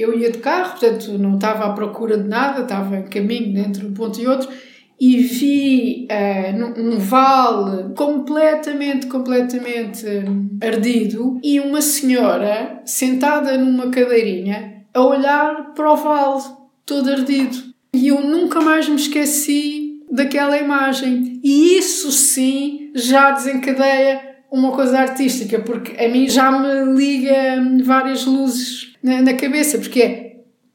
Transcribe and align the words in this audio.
Eu 0.00 0.18
ia 0.18 0.30
de 0.30 0.38
carro, 0.38 0.78
portanto 0.78 1.18
não 1.18 1.34
estava 1.34 1.66
à 1.66 1.72
procura 1.72 2.18
de 2.18 2.28
nada, 2.28 2.62
estava 2.62 2.96
em 2.96 3.04
caminho 3.04 3.58
entre 3.58 3.86
um 3.86 3.94
ponto 3.94 4.20
e 4.20 4.26
outro 4.26 4.48
e 5.00 5.16
vi 5.18 6.08
uh, 6.10 6.80
um 6.80 6.98
vale 6.98 7.94
completamente, 7.94 9.06
completamente 9.06 10.06
ardido 10.62 11.38
e 11.42 11.60
uma 11.60 11.80
senhora 11.82 12.80
sentada 12.84 13.58
numa 13.58 13.90
cadeirinha 13.90 14.84
a 14.94 15.00
olhar 15.02 15.74
para 15.74 15.92
o 15.92 15.96
vale 15.96 16.42
todo 16.86 17.10
ardido. 17.10 17.56
E 17.92 18.08
eu 18.08 18.20
nunca 18.20 18.60
mais 18.60 18.88
me 18.88 18.96
esqueci 18.96 20.00
daquela 20.10 20.58
imagem. 20.58 21.40
E 21.42 21.76
isso 21.76 22.10
sim 22.12 22.90
já 22.94 23.32
desencadeia 23.32 24.33
uma 24.50 24.72
coisa 24.72 24.98
artística, 24.98 25.58
porque 25.60 26.02
a 26.02 26.08
mim 26.08 26.28
já 26.28 26.50
me 26.50 26.96
liga 26.96 27.34
várias 27.84 28.24
luzes 28.24 28.94
na, 29.02 29.20
na 29.22 29.34
cabeça, 29.34 29.78
porque 29.78 30.02
é 30.02 30.24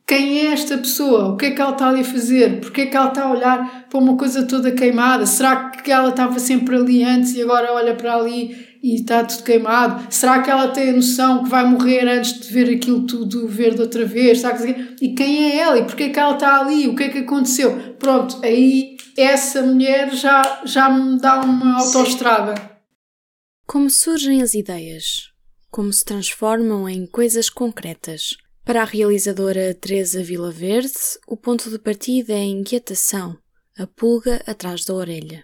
quem 0.09 0.39
é 0.39 0.53
esta 0.53 0.75
pessoa? 0.75 1.34
O 1.34 1.38
que 1.38 1.45
é 1.45 1.52
que 1.52 1.61
ela 1.61 1.70
está 1.70 1.88
ali 1.88 2.02
a 2.02 2.03
fazer? 2.03 2.59
Porquê 2.61 2.81
é 2.81 2.85
que 2.88 2.97
ela 2.97 3.09
está 3.09 3.25
a 3.25 3.31
olhar 3.31 3.85
para 3.88 3.99
uma 3.99 4.17
coisa 4.17 4.41
toda 4.41 4.71
queimada? 4.71 5.23
Será 5.27 5.70
que 5.70 5.91
ela 5.91 6.09
estava 6.09 6.39
sempre 6.39 6.75
ali 6.77 7.03
antes 7.03 7.35
e 7.35 7.44
agora 7.44 7.71
olha 7.71 7.94
para 7.94 8.16
ali 8.16 8.80
e 8.81 8.95
está 8.95 9.23
tudo 9.23 9.44
queimado? 9.44 10.08
Será 10.09 10.41
que 10.41 10.49
ela 10.49 10.70
tem 10.70 10.89
a 10.89 10.94
noção 10.94 11.44
que 11.44 11.49
vai 11.52 11.63
morrer 11.63 12.08
antes 12.08 12.39
de 12.39 12.52
ver 12.52 12.75
aquilo 12.75 13.05
tudo 13.05 13.47
verde 13.47 13.81
outra 13.81 14.03
vez? 14.03 14.41
E 14.99 15.09
quem 15.09 15.52
é 15.52 15.58
ela? 15.58 15.77
E 15.77 15.83
porquê 15.83 16.05
é 16.05 16.09
que 16.09 16.20
ela 16.20 16.33
está 16.33 16.59
ali? 16.59 16.88
O 16.88 16.95
que 16.95 17.03
é 17.03 17.09
que 17.09 17.20
aconteceu? 17.20 17.77
Pronto, 17.99 18.39
aí 18.44 18.97
essa 19.16 19.61
mulher 19.61 20.09
já, 20.16 20.41
já 20.66 20.89
me 20.89 21.20
dá 21.20 21.39
uma 21.41 21.81
autoestrada. 21.81 22.78
Como 23.72 23.88
surgem 23.88 24.41
as 24.41 24.55
ideias? 24.55 25.30
Como 25.70 25.94
se 25.94 26.04
transformam 26.04 26.90
em 26.90 27.05
coisas 27.05 27.52
concretas? 27.52 28.36
Para 28.66 28.82
a 28.82 28.84
realizadora 28.84 29.76
Teresa 29.76 30.23
Vilaverde, 30.23 30.98
o 31.28 31.38
ponto 31.38 31.70
de 31.70 31.78
partida 31.78 32.34
é 32.34 32.38
a 32.38 32.45
inquietação, 32.45 33.38
a 33.78 33.86
pulga 33.86 34.42
atrás 34.48 34.86
da 34.86 34.95
orelha. 34.95 35.44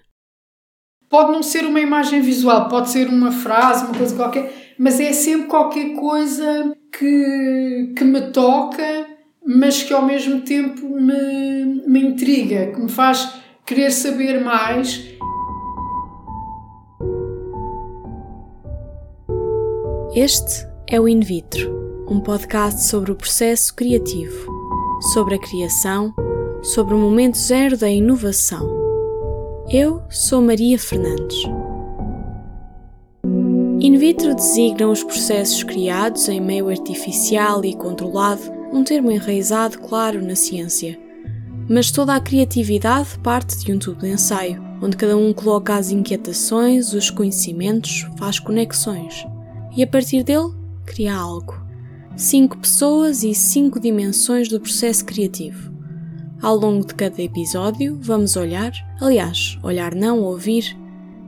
Pode 1.08 1.34
não 1.34 1.44
ser 1.44 1.66
uma 1.66 1.80
imagem 1.80 2.20
visual, 2.20 2.68
pode 2.68 2.90
ser 2.90 3.08
uma 3.08 3.32
frase, 3.32 3.86
uma 3.86 3.96
coisa 3.96 4.16
qualquer, 4.16 4.74
mas 4.80 5.00
é 5.00 5.14
sempre 5.14 5.46
qualquer 5.46 5.94
coisa 5.94 6.76
que, 6.98 7.94
que 7.96 8.04
me 8.04 8.32
toca, 8.32 9.08
mas 9.46 9.84
que 9.84 9.94
ao 9.94 10.04
mesmo 10.04 10.42
tempo 10.42 10.90
me, 11.00 11.84
me 11.86 12.00
intriga, 12.00 12.72
que 12.74 12.82
me 12.82 12.90
faz 12.90 13.36
querer 13.64 13.92
saber 13.92 14.44
mais. 14.44 15.14
Este 20.16 20.66
é 20.88 20.98
o 20.98 21.10
In 21.10 21.20
Vitro 21.20 22.08
um 22.08 22.22
podcast 22.22 22.86
sobre 22.86 23.12
o 23.12 23.16
processo 23.18 23.76
criativo, 23.76 24.50
sobre 25.12 25.36
a 25.36 25.38
criação, 25.38 26.14
sobre 26.64 26.94
o 26.94 26.98
momento 26.98 27.38
zero 27.38 27.78
da 27.78 27.90
inovação. 27.90 28.66
Eu 29.70 30.02
sou 30.10 30.42
Maria 30.42 30.80
Fernandes. 30.80 31.44
In 33.82 33.98
vitro 33.98 34.34
designam 34.34 34.90
os 34.90 35.04
processos 35.04 35.64
criados 35.64 36.30
em 36.30 36.40
meio 36.40 36.70
artificial 36.70 37.66
e 37.66 37.76
controlado, 37.76 38.44
um 38.72 38.86
termo 38.86 39.12
enraizado, 39.12 39.80
claro, 39.80 40.24
na 40.24 40.36
ciência. 40.36 40.98
Mas 41.70 41.92
toda 41.92 42.16
a 42.16 42.22
criatividade 42.22 43.20
parte 43.20 43.58
de 43.66 43.74
um 43.74 43.78
tubo 43.78 44.00
de 44.00 44.12
ensaio, 44.12 44.64
onde 44.82 44.96
cada 44.96 45.18
um 45.18 45.34
coloca 45.34 45.76
as 45.76 45.92
inquietações, 45.92 46.94
os 46.94 47.10
conhecimentos, 47.10 48.08
faz 48.18 48.40
conexões 48.40 49.28
e 49.76 49.84
a 49.84 49.88
partir 49.88 50.24
dele 50.24 50.54
cria 50.86 51.16
algo 51.16 51.66
cinco 52.16 52.58
pessoas 52.58 53.24
e 53.24 53.36
cinco 53.36 53.80
dimensões 53.80 54.48
do 54.48 54.60
processo 54.60 55.04
criativo. 55.06 55.72
Ao 56.42 56.56
longo 56.56 56.86
de 56.86 56.94
cada 56.96 57.22
episódio, 57.22 57.98
vamos 58.02 58.36
olhar, 58.36 58.72
aliás, 59.02 59.58
olhar 59.62 59.94
não 59.94 60.22
ouvir, 60.22 60.78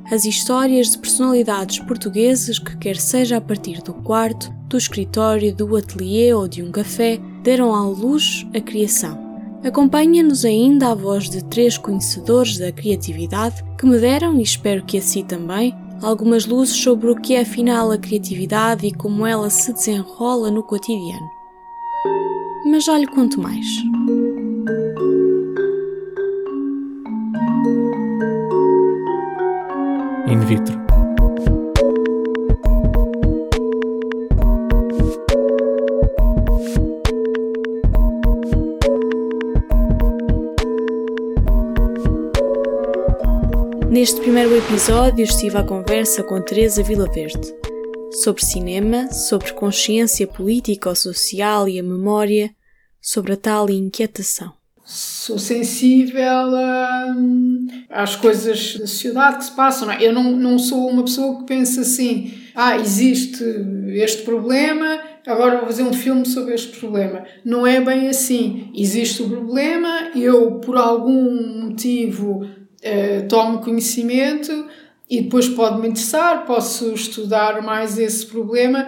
as 0.10 0.24
histórias 0.24 0.92
de 0.92 1.00
personalidades 1.00 1.80
portuguesas 1.80 2.60
que, 2.60 2.78
quer 2.78 2.96
seja 2.96 3.38
a 3.38 3.42
partir 3.42 3.82
do 3.82 3.94
quarto, 3.94 4.50
do 4.70 4.78
escritório, 4.78 5.54
do 5.54 5.76
ateliê 5.76 6.34
ou 6.34 6.48
de 6.48 6.64
um 6.64 6.72
café, 6.72 7.20
deram 7.44 7.76
à 7.76 7.84
luz 7.84 8.48
a 8.56 8.62
criação. 8.62 9.28
Acompanha-nos 9.66 10.46
ainda 10.46 10.92
a 10.92 10.96
voz 10.96 11.30
de 11.30 11.44
três 11.44 11.78
conhecedores 11.78 12.58
da 12.58 12.72
criatividade 12.72 13.64
que 13.78 13.86
me 13.86 13.98
deram, 14.00 14.40
e 14.40 14.44
espero 14.44 14.86
que 14.86 14.98
assim 14.98 15.26
também, 15.26 15.76
algumas 16.02 16.46
luzes 16.46 16.76
sobre 16.76 17.10
o 17.10 17.16
que 17.16 17.36
é 17.36 17.42
afinal 17.42 17.92
a 17.92 17.98
criatividade 17.98 18.88
e 18.88 18.94
como 18.94 19.26
ela 19.26 19.50
se 19.50 19.74
desenrola 19.74 20.52
no 20.52 20.64
cotidiano. 20.64 21.30
Mas 22.66 22.84
já 22.84 22.98
lhe 22.98 23.08
conto 23.08 23.40
mais. 23.40 23.66
In 30.28 30.40
vitro. 30.42 30.87
Neste 43.98 44.22
primeiro 44.22 44.56
episódio 44.56 45.24
estive 45.24 45.58
à 45.58 45.64
conversa 45.64 46.22
com 46.22 46.40
Teresa 46.40 46.84
Vilaverde 46.84 47.52
sobre 48.22 48.46
cinema, 48.46 49.12
sobre 49.12 49.52
consciência 49.54 50.28
política 50.28 50.90
ou 50.90 50.96
social 50.96 51.68
e 51.68 51.80
a 51.80 51.84
memória, 51.84 52.52
sobre 53.02 53.34
a 53.34 53.36
tal 53.36 53.68
inquietação. 53.72 54.54
Sou 54.86 55.40
sensível 55.40 56.46
hum, 57.18 57.66
às 57.90 58.16
coisas 58.16 58.76
da 58.78 58.86
sociedade 58.86 59.38
que 59.38 59.46
se 59.46 59.56
passam. 59.56 59.88
Não 59.88 59.96
é? 59.96 60.06
Eu 60.06 60.14
não, 60.14 60.32
não 60.32 60.60
sou 60.60 60.88
uma 60.92 61.02
pessoa 61.02 61.40
que 61.40 61.46
pensa 61.46 61.82
assim: 61.82 62.32
ah, 62.54 62.78
existe 62.78 63.44
este 63.96 64.22
problema, 64.22 65.00
agora 65.26 65.58
vou 65.58 65.66
fazer 65.66 65.82
um 65.82 65.94
filme 65.94 66.24
sobre 66.28 66.54
este 66.54 66.78
problema. 66.78 67.26
Não 67.44 67.66
é 67.66 67.82
bem 67.82 68.10
assim. 68.10 68.72
Existe 68.76 69.24
o 69.24 69.28
problema, 69.28 70.12
eu, 70.16 70.60
por 70.60 70.78
algum 70.78 71.64
motivo, 71.64 72.46
uh, 72.88 73.28
tomo 73.28 73.60
conhecimento 73.60 74.68
e 75.10 75.22
depois 75.22 75.48
pode 75.48 75.80
me 75.80 75.88
interessar, 75.88 76.46
posso 76.46 76.94
estudar 76.94 77.62
mais 77.62 77.98
esse 77.98 78.26
problema 78.26 78.88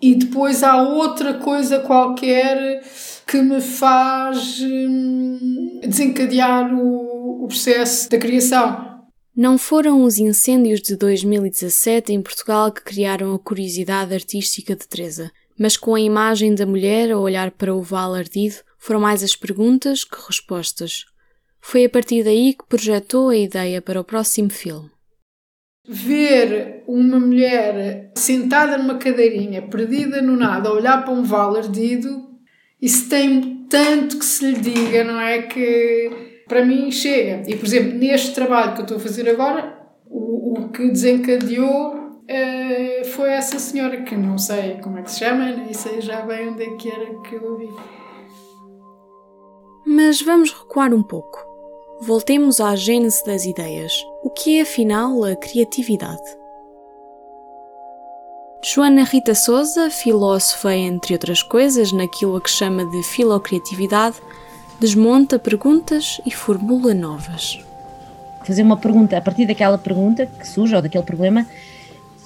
e 0.00 0.14
depois 0.14 0.62
há 0.62 0.82
outra 0.82 1.34
coisa 1.34 1.80
qualquer 1.80 2.82
que 3.26 3.42
me 3.42 3.60
faz 3.60 4.60
hum, 4.60 5.80
desencadear 5.86 6.72
o, 6.72 7.44
o 7.44 7.48
processo 7.48 8.08
da 8.08 8.16
criação. 8.16 8.88
Não 9.36 9.58
foram 9.58 10.02
os 10.02 10.18
incêndios 10.18 10.80
de 10.80 10.96
2017 10.96 12.12
em 12.12 12.22
Portugal 12.22 12.72
que 12.72 12.82
criaram 12.82 13.34
a 13.34 13.38
curiosidade 13.38 14.14
artística 14.14 14.74
de 14.74 14.88
Teresa, 14.88 15.30
mas 15.58 15.76
com 15.76 15.94
a 15.94 16.00
imagem 16.00 16.54
da 16.54 16.66
mulher 16.66 17.12
a 17.12 17.18
olhar 17.18 17.50
para 17.50 17.74
o 17.74 17.82
vale 17.82 18.18
ardido, 18.18 18.56
foram 18.78 19.00
mais 19.00 19.22
as 19.22 19.36
perguntas 19.36 20.04
que 20.04 20.16
respostas. 20.26 21.04
Foi 21.60 21.84
a 21.84 21.90
partir 21.90 22.24
daí 22.24 22.54
que 22.54 22.66
projetou 22.66 23.28
a 23.28 23.36
ideia 23.36 23.82
para 23.82 24.00
o 24.00 24.04
próximo 24.04 24.50
filme. 24.50 24.90
Ver 25.86 26.82
uma 26.86 27.18
mulher 27.18 28.12
sentada 28.14 28.76
numa 28.76 28.96
cadeirinha, 28.96 29.62
perdida 29.62 30.20
no 30.20 30.36
nada, 30.36 30.68
a 30.68 30.72
olhar 30.72 31.04
para 31.04 31.14
um 31.14 31.22
vale 31.22 31.58
ardido, 31.58 32.28
isso 32.80 33.08
tem 33.08 33.66
tanto 33.68 34.18
que 34.18 34.24
se 34.24 34.44
lhe 34.44 34.60
diga, 34.60 35.04
não 35.04 35.20
é? 35.20 35.42
Que 35.42 36.42
para 36.48 36.64
mim 36.64 36.90
chega. 36.90 37.42
E, 37.48 37.56
por 37.56 37.66
exemplo, 37.66 37.98
neste 37.98 38.34
trabalho 38.34 38.74
que 38.74 38.80
eu 38.80 38.82
estou 38.82 38.96
a 38.96 39.00
fazer 39.00 39.28
agora, 39.28 39.78
o, 40.06 40.58
o 40.58 40.68
que 40.70 40.88
desencadeou 40.88 41.94
uh, 41.96 43.04
foi 43.12 43.30
essa 43.30 43.58
senhora, 43.58 44.02
que 44.02 44.16
não 44.16 44.38
sei 44.38 44.78
como 44.82 44.98
é 44.98 45.02
que 45.02 45.10
se 45.10 45.20
chama, 45.20 45.46
nem 45.46 45.72
sei 45.72 46.00
já 46.00 46.22
bem 46.22 46.48
onde 46.48 46.62
é 46.62 46.76
que 46.76 46.90
era 46.90 47.20
que 47.22 47.34
eu 47.34 47.58
vi. 47.58 47.68
Mas 49.90 50.20
vamos 50.20 50.52
recuar 50.52 50.92
um 50.92 51.02
pouco. 51.02 51.42
Voltemos 52.02 52.60
à 52.60 52.76
gênese 52.76 53.24
das 53.24 53.46
ideias. 53.46 53.90
O 54.22 54.28
que 54.28 54.58
é 54.58 54.60
afinal 54.60 55.24
a 55.24 55.34
criatividade? 55.34 56.20
Joana 58.62 59.02
Rita 59.04 59.34
Souza, 59.34 59.88
filósofa 59.88 60.74
entre 60.74 61.14
outras 61.14 61.42
coisas 61.42 61.90
naquilo 61.90 62.36
a 62.36 62.40
que 62.42 62.50
chama 62.50 62.84
de 62.84 63.02
filocriatividade, 63.02 64.16
desmonta 64.78 65.38
perguntas 65.38 66.20
e 66.26 66.30
formula 66.30 66.92
novas. 66.92 67.58
Fazer 68.44 68.64
uma 68.64 68.76
pergunta, 68.76 69.16
a 69.16 69.22
partir 69.22 69.46
daquela 69.46 69.78
pergunta 69.78 70.26
que 70.26 70.46
surge 70.46 70.76
ou 70.76 70.82
daquele 70.82 71.04
problema, 71.04 71.46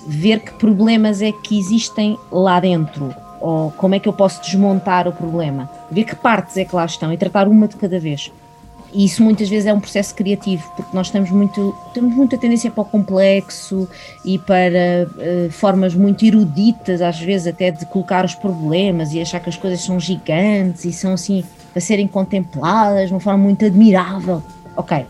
ver 0.05 0.41
que 0.41 0.53
problemas 0.55 1.23
é 1.23 1.31
que 1.31 1.57
existem 1.57 2.19
lá 2.29 2.59
dentro, 2.59 3.15
ou 3.43 3.73
como 3.73 3.95
é 3.97 3.99
que 3.99 4.09
eu 4.09 4.13
posso 4.13 4.41
desmontar 4.41 5.09
o 5.09 5.13
problema, 5.13 5.69
ver 5.91 6.05
que 6.05 6.15
partes 6.15 6.57
é 6.57 6.65
que 6.65 6.75
lá 6.75 6.85
estão 6.85 7.13
e 7.13 7.17
tratar 7.17 7.49
uma 7.49 7.67
de 7.67 7.77
cada 7.77 7.99
vez. 7.99 8.31
E 8.95 9.07
isso 9.07 9.23
muitas 9.23 9.49
vezes 9.49 9.67
é 9.67 9.73
um 9.73 9.81
processo 9.81 10.15
criativo, 10.15 10.71
porque 10.77 10.95
nós 10.95 11.11
temos, 11.11 11.31
muito, 11.31 11.75
temos 11.95 12.15
muita 12.15 12.37
tendência 12.37 12.71
para 12.71 12.83
o 12.83 12.85
complexo 12.85 13.89
e 14.25 14.39
para 14.39 15.09
uh, 15.09 15.51
formas 15.51 15.95
muito 15.95 16.25
eruditas, 16.25 17.01
às 17.01 17.19
vezes 17.19 17.47
até 17.47 17.71
de 17.71 17.87
colocar 17.87 18.25
os 18.25 18.35
problemas 18.35 19.13
e 19.13 19.21
achar 19.21 19.41
que 19.41 19.49
as 19.49 19.57
coisas 19.57 19.81
são 19.81 19.99
gigantes 19.99 20.85
e 20.85 20.93
são 20.93 21.15
assim 21.15 21.43
para 21.73 21.81
serem 21.81 22.07
contempladas 22.07 23.09
de 23.09 23.15
uma 23.15 23.21
forma 23.21 23.43
muito 23.43 23.65
admirável. 23.65 24.43
Ok, 24.77 25.07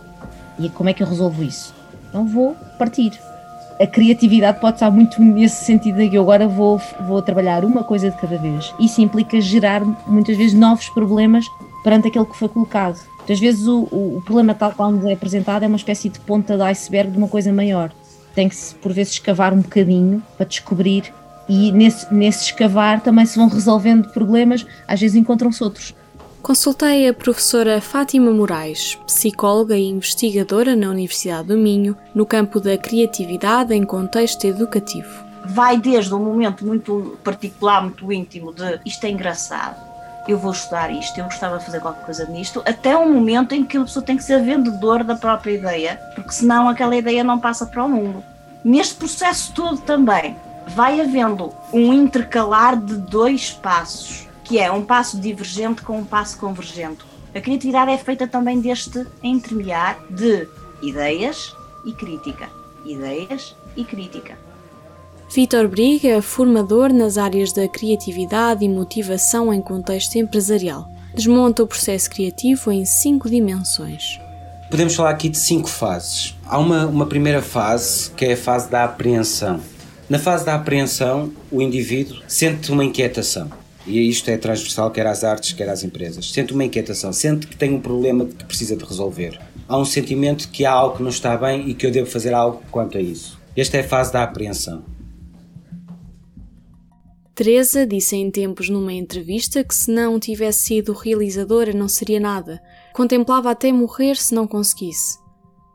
e 0.59 0.69
como 0.71 0.89
é 0.89 0.95
que 0.95 1.03
eu 1.03 1.07
resolvo 1.07 1.43
isso? 1.43 1.75
Então 2.09 2.25
vou 2.27 2.57
partir. 2.79 3.13
A 3.81 3.87
criatividade 3.87 4.61
pode 4.61 4.77
estar 4.77 4.91
muito 4.91 5.21
nesse 5.21 5.65
sentido 5.65 5.97
de 5.99 6.11
que 6.11 6.17
eu 6.17 6.23
agora 6.23 6.47
vou, 6.47 6.81
vou 7.07 7.21
trabalhar 7.23 7.65
uma 7.65 7.83
coisa 7.83 8.11
de 8.11 8.17
cada 8.17 8.39
vez. 8.39 8.73
Isso 8.79 9.01
implica 9.01 9.41
gerar 9.41 9.83
muitas 10.07 10.37
vezes 10.37 10.55
novos 10.55 10.89
problemas 10.91 11.47
perante 11.83 12.09
aquele 12.09 12.27
que 12.27 12.37
foi 12.37 12.49
colocado. 12.49 12.99
Muitas 13.19 13.41
vezes 13.41 13.67
o, 13.67 13.89
o, 13.91 14.19
o 14.19 14.23
problema 14.23 14.55
tal 14.55 14.73
qual 14.73 14.91
nos 14.91 15.05
é 15.05 15.13
apresentado 15.13 15.65
é 15.65 15.69
uma 15.69 15.77
espécie 15.77 16.09
de 16.09 16.19
ponta 16.21 16.57
de 16.57 16.63
iceberg 16.63 17.11
de 17.11 17.19
uma 17.19 17.29
coisa 17.29 17.53
maior. 17.53 17.93
Tem 18.35 18.49
que 18.49 18.57
por 18.81 18.93
vezes 18.93 19.15
escavar 19.15 19.53
um 19.53 19.61
bocadinho 19.61 20.23
para 20.37 20.47
descobrir 20.47 21.13
e 21.49 21.73
nesse, 21.73 22.13
nesse 22.13 22.45
escavar 22.45 23.01
também 23.01 23.27
se 23.27 23.37
vão 23.39 23.49
resolvendo 23.49 24.09
problemas, 24.09 24.65
às 24.87 25.01
vezes 25.01 25.17
encontram-se 25.17 25.63
outros. 25.63 25.95
Consultei 26.43 27.09
a 27.09 27.15
professora 27.15 27.81
Fátima 27.81 28.33
Moraes, 28.33 28.97
psicóloga 29.07 29.77
e 29.79 29.89
investigadora 29.89 30.75
na 30.75 30.91
Universidade 30.91 31.47
do 31.47 31.57
Minho, 31.57 31.97
no 32.13 32.27
campo 32.27 32.59
da 32.59 32.77
criatividade 32.77 33.73
em 33.73 33.85
contexto 33.85 34.45
educativo. 34.45 35.25
Vai 35.47 35.79
desde 35.79 36.13
um 36.13 36.19
momento 36.19 36.67
muito 36.67 37.17
particular, 37.23 37.83
muito 37.83 38.13
íntimo, 38.13 38.53
de 38.53 38.81
isto 38.85 39.05
é 39.05 39.11
engraçado, 39.11 39.77
eu 40.27 40.37
vou 40.37 40.51
estudar 40.51 40.91
isto, 40.91 41.17
eu 41.17 41.27
gostava 41.27 41.59
de 41.59 41.65
fazer 41.65 41.79
qualquer 41.79 42.05
coisa 42.05 42.27
nisto, 42.27 42.61
até 42.67 42.99
um 42.99 43.15
momento 43.15 43.55
em 43.55 43.65
que 43.65 43.77
a 43.77 43.83
pessoa 43.83 44.05
tem 44.05 44.17
que 44.17 44.25
ser 44.25 44.43
vendedor 44.43 45.05
da 45.05 45.15
própria 45.15 45.53
ideia, 45.53 46.01
porque 46.17 46.33
senão 46.33 46.69
aquela 46.69 46.97
ideia 46.97 47.23
não 47.23 47.39
passa 47.39 47.67
para 47.67 47.85
o 47.85 47.89
mundo. 47.89 48.23
Neste 48.65 48.97
processo 48.97 49.53
todo 49.55 49.81
também 49.83 50.37
vai 50.67 51.01
havendo 51.01 51.55
um 51.73 51.93
intercalar 51.93 52.77
de 52.77 52.97
dois 52.97 53.53
passos 53.53 54.32
que 54.53 54.59
é 54.59 54.71
um 54.71 54.85
passo 54.85 55.19
divergente 55.19 55.81
com 55.81 55.97
um 55.97 56.05
passo 56.05 56.37
convergente. 56.37 56.99
A 57.35 57.41
criatividade 57.41 57.91
é 57.91 57.97
feita 57.97 58.29
também 58.29 58.61
deste 58.61 59.07
entremear 59.23 59.99
de 60.11 60.47
ideias 60.83 61.57
e 61.87 61.93
crítica. 61.95 62.51
Ideias 62.85 63.57
e 63.75 63.83
crítica. 63.83 64.37
Vítor 65.35 65.69
Briga, 65.69 66.21
formador 66.21 66.93
nas 66.93 67.17
áreas 67.17 67.51
da 67.51 67.67
criatividade 67.67 68.63
e 68.63 68.69
motivação 68.69 69.55
em 69.55 69.63
contexto 69.63 70.17
empresarial, 70.17 70.87
desmonta 71.15 71.63
o 71.63 71.67
processo 71.67 72.11
criativo 72.11 72.71
em 72.71 72.85
cinco 72.85 73.31
dimensões. 73.31 74.21
Podemos 74.69 74.95
falar 74.95 75.13
aqui 75.13 75.31
de 75.31 75.39
cinco 75.39 75.71
fases. 75.71 76.37
Há 76.45 76.59
uma, 76.59 76.85
uma 76.85 77.07
primeira 77.07 77.41
fase 77.41 78.11
que 78.11 78.27
é 78.27 78.35
a 78.35 78.37
fase 78.37 78.71
da 78.71 78.85
apreensão. 78.85 79.61
Na 80.11 80.19
fase 80.19 80.45
da 80.45 80.55
apreensão, 80.55 81.33
o 81.51 81.63
indivíduo 81.63 82.19
sente 82.29 82.71
uma 82.71 82.85
inquietação 82.85 83.62
e 83.87 84.09
isto 84.09 84.31
é 84.31 84.37
transversal 84.37 84.91
quer 84.91 85.07
às 85.07 85.25
artes, 85.25 85.53
quer 85.53 85.69
às 85.69 85.83
empresas. 85.83 86.31
Sente 86.31 86.53
uma 86.53 86.65
inquietação, 86.65 87.13
sente 87.13 87.47
que 87.47 87.57
tem 87.57 87.73
um 87.73 87.81
problema 87.81 88.27
que 88.27 88.45
precisa 88.45 88.77
de 88.77 88.85
resolver. 88.85 89.41
Há 89.69 89.79
um 89.79 89.85
sentimento 89.85 90.49
que 90.49 90.65
há 90.65 90.73
algo 90.73 90.97
que 90.97 91.03
não 91.03 91.11
está 91.11 91.37
bem 91.37 91.69
e 91.69 91.75
que 91.75 91.87
eu 91.87 91.91
devo 91.91 92.11
fazer 92.11 92.35
algo 92.35 92.63
quanto 92.71 92.99
a 92.99 93.01
isso. 93.01 93.41
Esta 93.57 93.79
é 93.79 93.81
a 93.81 93.89
fase 93.89 94.13
da 94.13 94.23
apreensão. 94.23 94.85
Teresa 97.35 97.87
disse 97.87 98.15
em 98.15 98.31
tempos 98.31 98.69
numa 98.69 98.93
entrevista 98.93 99.65
que 99.65 99.75
se 99.75 99.91
não 99.91 100.21
tivesse 100.21 100.65
sido 100.65 100.93
realizadora 100.93 101.73
não 101.73 101.89
seria 101.89 102.21
nada. 102.21 102.61
Contemplava 102.93 103.51
até 103.51 103.73
morrer 103.73 104.17
se 104.17 104.35
não 104.35 104.47
conseguisse. 104.47 105.19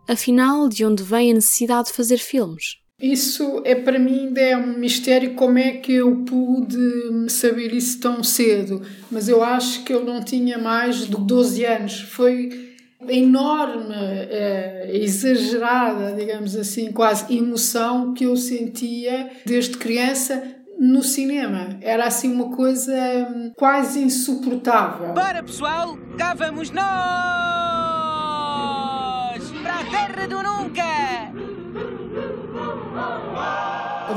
Afinal, 0.07 0.69
de 0.69 0.85
onde 0.85 1.03
vem 1.03 1.31
a 1.31 1.33
necessidade 1.33 1.87
de 1.87 1.93
fazer 1.93 2.17
filmes? 2.17 2.77
Isso 2.99 3.61
é 3.63 3.75
para 3.75 3.99
mim 3.99 4.25
ainda 4.25 4.41
é 4.41 4.57
um 4.57 4.79
mistério 4.79 5.35
como 5.35 5.59
é 5.59 5.73
que 5.73 5.93
eu 5.93 6.23
pude 6.25 7.29
saber 7.29 7.71
isso 7.71 7.99
tão 7.99 8.23
cedo, 8.23 8.81
mas 9.11 9.29
eu 9.29 9.43
acho 9.43 9.83
que 9.83 9.93
eu 9.93 10.03
não 10.03 10.23
tinha 10.23 10.57
mais 10.57 11.05
de 11.05 11.15
12 11.15 11.63
anos. 11.63 12.01
Foi 12.01 12.75
enorme, 13.07 13.93
é, 13.93 14.89
exagerada, 14.93 16.13
digamos 16.13 16.55
assim, 16.55 16.91
quase 16.91 17.37
emoção 17.37 18.15
que 18.15 18.23
eu 18.23 18.35
sentia 18.35 19.29
desde 19.45 19.77
criança 19.77 20.43
no 20.79 21.03
cinema. 21.03 21.77
Era 21.81 22.07
assim 22.07 22.33
uma 22.33 22.49
coisa 22.55 22.95
hum, 23.29 23.51
quase 23.55 23.99
insuportável. 23.99 25.13
Para 25.13 25.43
pessoal, 25.43 25.95
cá 26.17 26.33
vamos 26.33 26.71
nós! 26.71 26.87
Para 29.61 29.81
a 29.81 29.85
terra 29.85 30.27
do 30.27 30.41
nunca! 30.41 31.26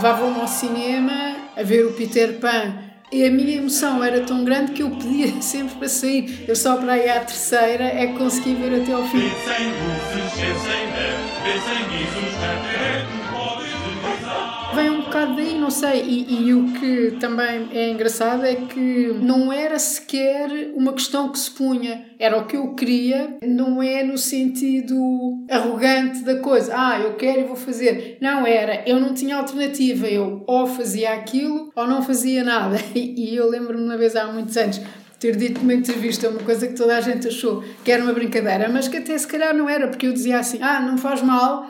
Levavam-me 0.03 0.41
ao 0.41 0.49
cinema 0.49 1.37
a 1.55 1.63
ver 1.63 1.85
o 1.85 1.93
Peter 1.93 2.39
Pan 2.41 2.73
e 3.13 3.23
a 3.23 3.31
minha 3.31 3.59
emoção 3.59 4.03
era 4.03 4.23
tão 4.23 4.43
grande 4.47 4.73
que 4.73 4.83
eu 4.83 4.89
pedia 4.93 5.43
sempre 5.43 5.75
para 5.75 5.89
sair. 5.91 6.47
Eu 6.49 6.57
só 6.57 6.79
para 6.79 6.97
ir 6.97 7.11
à 7.11 7.21
terceira 7.21 7.85
é 7.85 8.07
que 8.07 8.17
consegui 8.17 8.55
ver 8.55 8.81
até 8.81 8.95
ao 8.95 9.05
fim. 9.05 9.31
Bocado 15.11 15.35
daí, 15.35 15.59
não 15.59 15.73
sei. 15.73 16.05
E, 16.05 16.47
e, 16.47 16.55
o 16.55 16.73
que 16.75 17.17
também 17.19 17.69
é 17.73 17.91
engraçado 17.91 18.47
é 18.47 18.55
que 18.55 19.13
não 19.21 19.53
era 19.53 19.77
sequer 19.77 20.71
uma 20.77 20.93
questão 20.93 21.31
que 21.31 21.39
se 21.41 21.51
punha. 21.51 22.07
Era 22.17 22.39
o 22.39 22.47
que 22.47 22.57
eu 22.57 22.77
queria, 22.77 23.37
não 23.43 23.83
é 23.83 24.05
no 24.05 24.17
sentido 24.17 24.97
arrogante 25.51 26.23
da 26.23 26.39
coisa. 26.39 26.73
Ah, 26.77 27.01
eu 27.01 27.15
quero 27.15 27.41
e 27.41 27.45
vou 27.45 27.57
fazer. 27.57 28.19
Não 28.21 28.47
era. 28.47 28.89
Eu 28.89 29.01
não 29.01 29.13
tinha 29.13 29.35
alternativa. 29.35 30.07
Eu 30.07 30.45
ou 30.47 30.69
fazia 30.69 31.13
aquilo 31.13 31.73
ou 31.75 31.89
não 31.89 32.03
fazia 32.03 32.45
nada. 32.45 32.79
E, 32.95 33.33
e 33.33 33.37
eu 33.37 33.49
lembro-me 33.49 33.83
uma 33.83 33.97
vez 33.97 34.15
há 34.15 34.27
muitos 34.27 34.57
anos 34.57 34.81
ter 35.19 35.35
dito 35.37 35.61
numa 35.61 35.75
entrevista 35.75 36.29
uma 36.29 36.41
coisa 36.41 36.67
que 36.67 36.75
toda 36.75 36.97
a 36.97 37.01
gente 37.01 37.27
achou 37.29 37.65
que 37.85 37.91
era 37.91 38.03
uma 38.03 38.13
brincadeira, 38.13 38.69
mas 38.69 38.89
que 38.89 38.97
até 38.97 39.17
se 39.17 39.27
calhar 39.27 39.55
não 39.55 39.69
era, 39.69 39.89
porque 39.89 40.07
eu 40.07 40.13
dizia 40.13 40.39
assim: 40.39 40.59
ah, 40.61 40.81
não 40.81 40.99
faz 40.99 41.23
mal, 41.23 41.67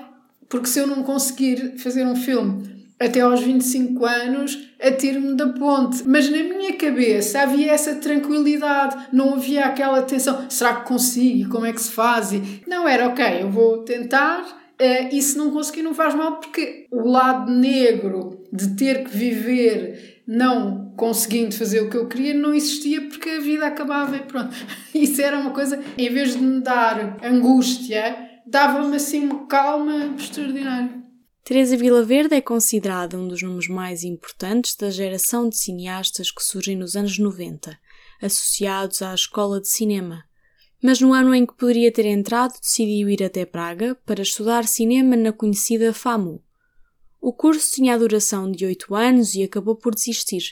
porque 0.48 0.66
se 0.66 0.78
eu 0.78 0.86
não 0.86 1.02
conseguir 1.02 1.78
fazer 1.78 2.06
um 2.06 2.16
filme 2.16 2.79
até 3.00 3.20
aos 3.20 3.40
25 3.40 4.04
anos, 4.04 4.68
atiro-me 4.78 5.34
da 5.34 5.48
ponte. 5.48 6.06
Mas 6.06 6.28
na 6.30 6.42
minha 6.42 6.74
cabeça 6.74 7.40
havia 7.40 7.72
essa 7.72 7.94
tranquilidade, 7.94 9.08
não 9.10 9.34
havia 9.34 9.64
aquela 9.64 10.02
tensão: 10.02 10.44
será 10.50 10.76
que 10.76 10.86
consigo? 10.86 11.50
Como 11.50 11.64
é 11.64 11.72
que 11.72 11.80
se 11.80 11.90
faz? 11.90 12.30
Não, 12.66 12.86
era 12.86 13.08
ok, 13.08 13.24
eu 13.40 13.50
vou 13.50 13.78
tentar. 13.78 14.60
Uh, 14.80 15.14
e 15.14 15.20
se 15.20 15.36
não 15.36 15.50
conseguir, 15.50 15.82
não 15.82 15.92
faz 15.92 16.14
mal, 16.14 16.36
porque 16.36 16.86
o 16.90 17.06
lado 17.06 17.52
negro 17.52 18.46
de 18.50 18.76
ter 18.76 19.04
que 19.04 19.14
viver 19.14 20.22
não 20.26 20.92
conseguindo 20.96 21.54
fazer 21.54 21.80
o 21.80 21.90
que 21.90 21.96
eu 21.96 22.06
queria 22.06 22.32
não 22.32 22.54
existia 22.54 23.02
porque 23.02 23.28
a 23.28 23.40
vida 23.40 23.66
acabava 23.66 24.16
e 24.16 24.20
pronto. 24.20 24.54
Isso 24.94 25.20
era 25.20 25.38
uma 25.38 25.50
coisa, 25.50 25.80
em 25.98 26.08
vez 26.08 26.34
de 26.34 26.42
me 26.42 26.62
dar 26.62 27.18
angústia, 27.22 28.16
dava-me 28.46 28.96
assim 28.96 29.24
uma 29.24 29.46
calma 29.46 30.14
extraordinária. 30.18 30.99
Teresa 31.42 31.76
Vilaverde 31.76 32.34
é 32.34 32.40
considerada 32.40 33.18
um 33.18 33.26
dos 33.26 33.42
nomes 33.42 33.66
mais 33.66 34.04
importantes 34.04 34.76
da 34.76 34.90
geração 34.90 35.48
de 35.48 35.56
cineastas 35.56 36.30
que 36.30 36.44
surgem 36.44 36.76
nos 36.76 36.94
anos 36.94 37.18
90, 37.18 37.76
associados 38.22 39.02
à 39.02 39.14
Escola 39.14 39.60
de 39.60 39.68
Cinema. 39.68 40.24
Mas 40.82 41.00
no 41.00 41.12
ano 41.12 41.34
em 41.34 41.44
que 41.44 41.54
poderia 41.54 41.92
ter 41.92 42.06
entrado, 42.06 42.58
decidiu 42.60 43.08
ir 43.08 43.22
até 43.22 43.44
Praga 43.44 43.94
para 44.06 44.22
estudar 44.22 44.66
cinema 44.66 45.16
na 45.16 45.32
conhecida 45.32 45.92
FAMU. 45.92 46.42
O 47.20 47.32
curso 47.32 47.74
tinha 47.74 47.94
a 47.94 47.98
duração 47.98 48.50
de 48.50 48.64
oito 48.64 48.94
anos 48.94 49.34
e 49.34 49.42
acabou 49.42 49.76
por 49.76 49.94
desistir, 49.94 50.42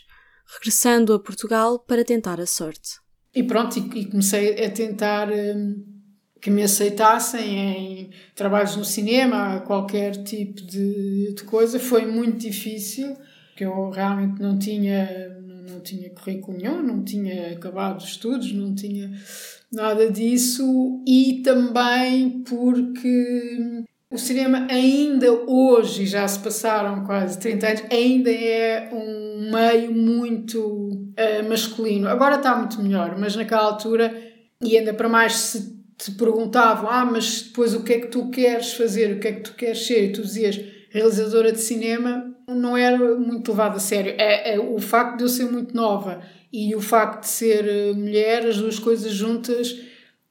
regressando 0.54 1.14
a 1.14 1.18
Portugal 1.18 1.78
para 1.78 2.04
tentar 2.04 2.40
a 2.40 2.46
sorte. 2.46 2.98
E 3.34 3.42
pronto, 3.42 3.78
e 3.78 4.04
comecei 4.06 4.64
a 4.64 4.70
tentar 4.70 5.30
hum, 5.30 5.97
que 6.40 6.50
me 6.50 6.62
aceitassem 6.62 7.58
em 7.58 8.10
trabalhos 8.34 8.76
no 8.76 8.84
cinema, 8.84 9.60
qualquer 9.66 10.22
tipo 10.22 10.62
de, 10.62 11.34
de 11.34 11.42
coisa. 11.44 11.78
Foi 11.78 12.06
muito 12.06 12.38
difícil, 12.38 13.16
porque 13.48 13.64
eu 13.64 13.90
realmente 13.90 14.40
não 14.40 14.58
tinha, 14.58 15.36
não 15.68 15.80
tinha 15.80 16.10
currículo 16.10 16.58
nenhum, 16.58 16.82
não 16.82 17.02
tinha 17.02 17.52
acabado 17.52 17.98
os 17.98 18.04
estudos, 18.04 18.52
não 18.52 18.74
tinha 18.74 19.10
nada 19.72 20.10
disso. 20.10 21.02
E 21.06 21.42
também 21.42 22.42
porque 22.44 23.84
o 24.10 24.16
cinema 24.16 24.66
ainda 24.70 25.30
hoje, 25.46 26.06
já 26.06 26.26
se 26.26 26.38
passaram 26.38 27.04
quase 27.04 27.38
30 27.38 27.66
anos, 27.66 27.82
ainda 27.90 28.30
é 28.30 28.90
um 28.92 29.50
meio 29.50 29.92
muito 29.92 30.60
uh, 30.60 31.48
masculino. 31.48 32.08
Agora 32.08 32.36
está 32.36 32.56
muito 32.56 32.80
melhor, 32.82 33.18
mas 33.18 33.36
naquela 33.36 33.64
altura, 33.64 34.16
e 34.62 34.78
ainda 34.78 34.94
para 34.94 35.08
mais 35.08 35.34
se 35.34 35.77
te 35.98 36.12
perguntavam, 36.12 36.88
ah, 36.88 37.04
mas 37.04 37.42
depois 37.42 37.74
o 37.74 37.82
que 37.82 37.92
é 37.92 38.00
que 38.00 38.06
tu 38.06 38.30
queres 38.30 38.72
fazer, 38.72 39.16
o 39.16 39.20
que 39.20 39.28
é 39.28 39.32
que 39.32 39.40
tu 39.40 39.54
queres 39.54 39.84
ser, 39.84 40.04
e 40.04 40.12
tu 40.12 40.22
dizias 40.22 40.58
realizadora 40.90 41.52
de 41.52 41.58
cinema, 41.58 42.34
não 42.46 42.76
era 42.76 42.96
muito 43.18 43.50
levado 43.50 43.76
a 43.76 43.80
sério. 43.80 44.14
É, 44.16 44.54
é, 44.54 44.60
o 44.60 44.78
facto 44.78 45.18
de 45.18 45.24
eu 45.24 45.28
ser 45.28 45.50
muito 45.50 45.74
nova 45.74 46.22
e 46.52 46.74
o 46.74 46.80
facto 46.80 47.22
de 47.22 47.28
ser 47.28 47.68
eh, 47.68 47.92
mulher, 47.92 48.46
as 48.46 48.56
duas 48.56 48.78
coisas 48.78 49.12
juntas, 49.12 49.76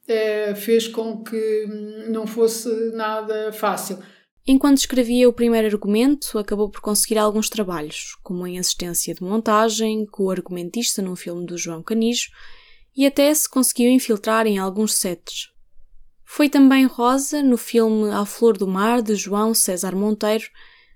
eh, 0.08 0.54
fez 0.56 0.88
com 0.88 1.22
que 1.22 1.66
hum, 1.68 2.10
não 2.10 2.26
fosse 2.26 2.68
nada 2.92 3.52
fácil. 3.52 3.98
Enquanto 4.46 4.78
escrevia 4.78 5.28
o 5.28 5.32
primeiro 5.32 5.68
argumento, 5.68 6.38
acabou 6.38 6.70
por 6.70 6.80
conseguir 6.80 7.18
alguns 7.18 7.50
trabalhos, 7.50 8.16
como 8.22 8.46
em 8.46 8.58
assistência 8.58 9.14
de 9.14 9.22
montagem, 9.22 10.06
co-argumentista 10.06 11.02
num 11.02 11.14
filme 11.14 11.46
do 11.46 11.58
João 11.58 11.82
Canijo, 11.82 12.30
e 12.96 13.06
até 13.06 13.32
se 13.32 13.48
conseguiu 13.48 13.90
infiltrar 13.90 14.46
em 14.46 14.58
alguns 14.58 14.94
sets. 14.94 15.50
Foi 16.30 16.48
também 16.48 16.84
Rosa 16.84 17.42
no 17.42 17.56
filme 17.56 18.10
A 18.10 18.24
Flor 18.26 18.56
do 18.56 18.68
Mar 18.68 19.00
de 19.02 19.14
João 19.14 19.54
César 19.54 19.96
Monteiro, 19.96 20.44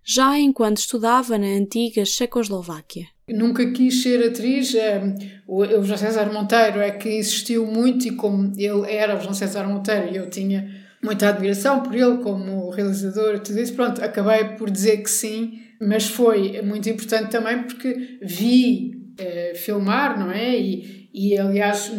já 0.05 0.39
enquanto 0.39 0.77
estudava 0.77 1.39
na 1.39 1.47
antiga 1.47 2.05
Checoslováquia. 2.05 3.07
Nunca 3.29 3.73
quis 3.73 4.03
ser 4.03 4.23
atriz. 4.29 4.75
eh, 4.75 5.01
O 5.49 5.65
João 5.83 5.97
César 5.97 6.31
Monteiro 6.31 6.81
é 6.81 6.91
que 6.91 7.19
insistiu 7.19 7.67
muito 7.67 8.07
e 8.07 8.13
como 8.15 8.53
ele 8.59 8.89
era 8.93 9.17
o 9.17 9.21
João 9.21 9.33
César 9.33 9.67
Monteiro 9.67 10.13
e 10.13 10.17
eu 10.19 10.29
tinha 10.29 10.69
muita 11.03 11.31
admiração 11.31 11.83
por 11.83 11.95
ele 11.95 12.19
como 12.19 12.69
realizador 12.71 13.41
tudo 13.41 13.59
isso, 13.59 13.75
pronto, 13.75 14.05
acabei 14.05 14.57
por 14.57 14.71
dizer 14.71 14.99
que 14.99 15.11
sim, 15.11 15.61
mas 15.81 16.07
foi 16.07 16.61
muito 16.63 16.89
importante 16.91 17.31
também 17.31 17.63
porque 17.63 18.19
vi 18.23 19.02
eh, 19.23 19.55
filmar, 19.55 20.19
não 20.19 20.31
é? 20.31 20.59
E, 20.59 21.09
e 21.15 21.39
aliás, 21.39 21.91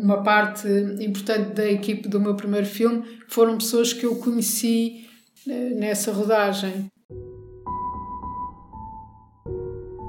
uma 0.00 0.22
parte 0.22 0.66
importante 1.00 1.52
da 1.54 1.70
equipe 1.70 2.08
do 2.08 2.20
meu 2.20 2.34
primeiro 2.34 2.66
filme 2.66 3.02
foram 3.28 3.56
pessoas 3.58 3.92
que 3.92 4.04
eu 4.06 4.16
conheci 4.16 5.06
eh, 5.48 5.70
nessa 5.74 6.12
rodagem. 6.12 6.86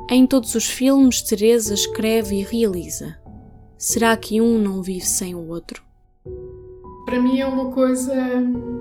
Em 0.09 0.25
todos 0.27 0.53
os 0.55 0.65
filmes, 0.65 1.21
Teresa 1.21 1.73
escreve 1.73 2.35
e 2.39 2.43
realiza. 2.43 3.17
Será 3.77 4.15
que 4.15 4.39
um 4.39 4.57
não 4.59 4.81
vive 4.81 5.05
sem 5.05 5.35
o 5.35 5.47
outro? 5.47 5.83
Para 7.05 7.19
mim 7.21 7.39
é 7.39 7.45
uma 7.45 7.71
coisa 7.71 8.13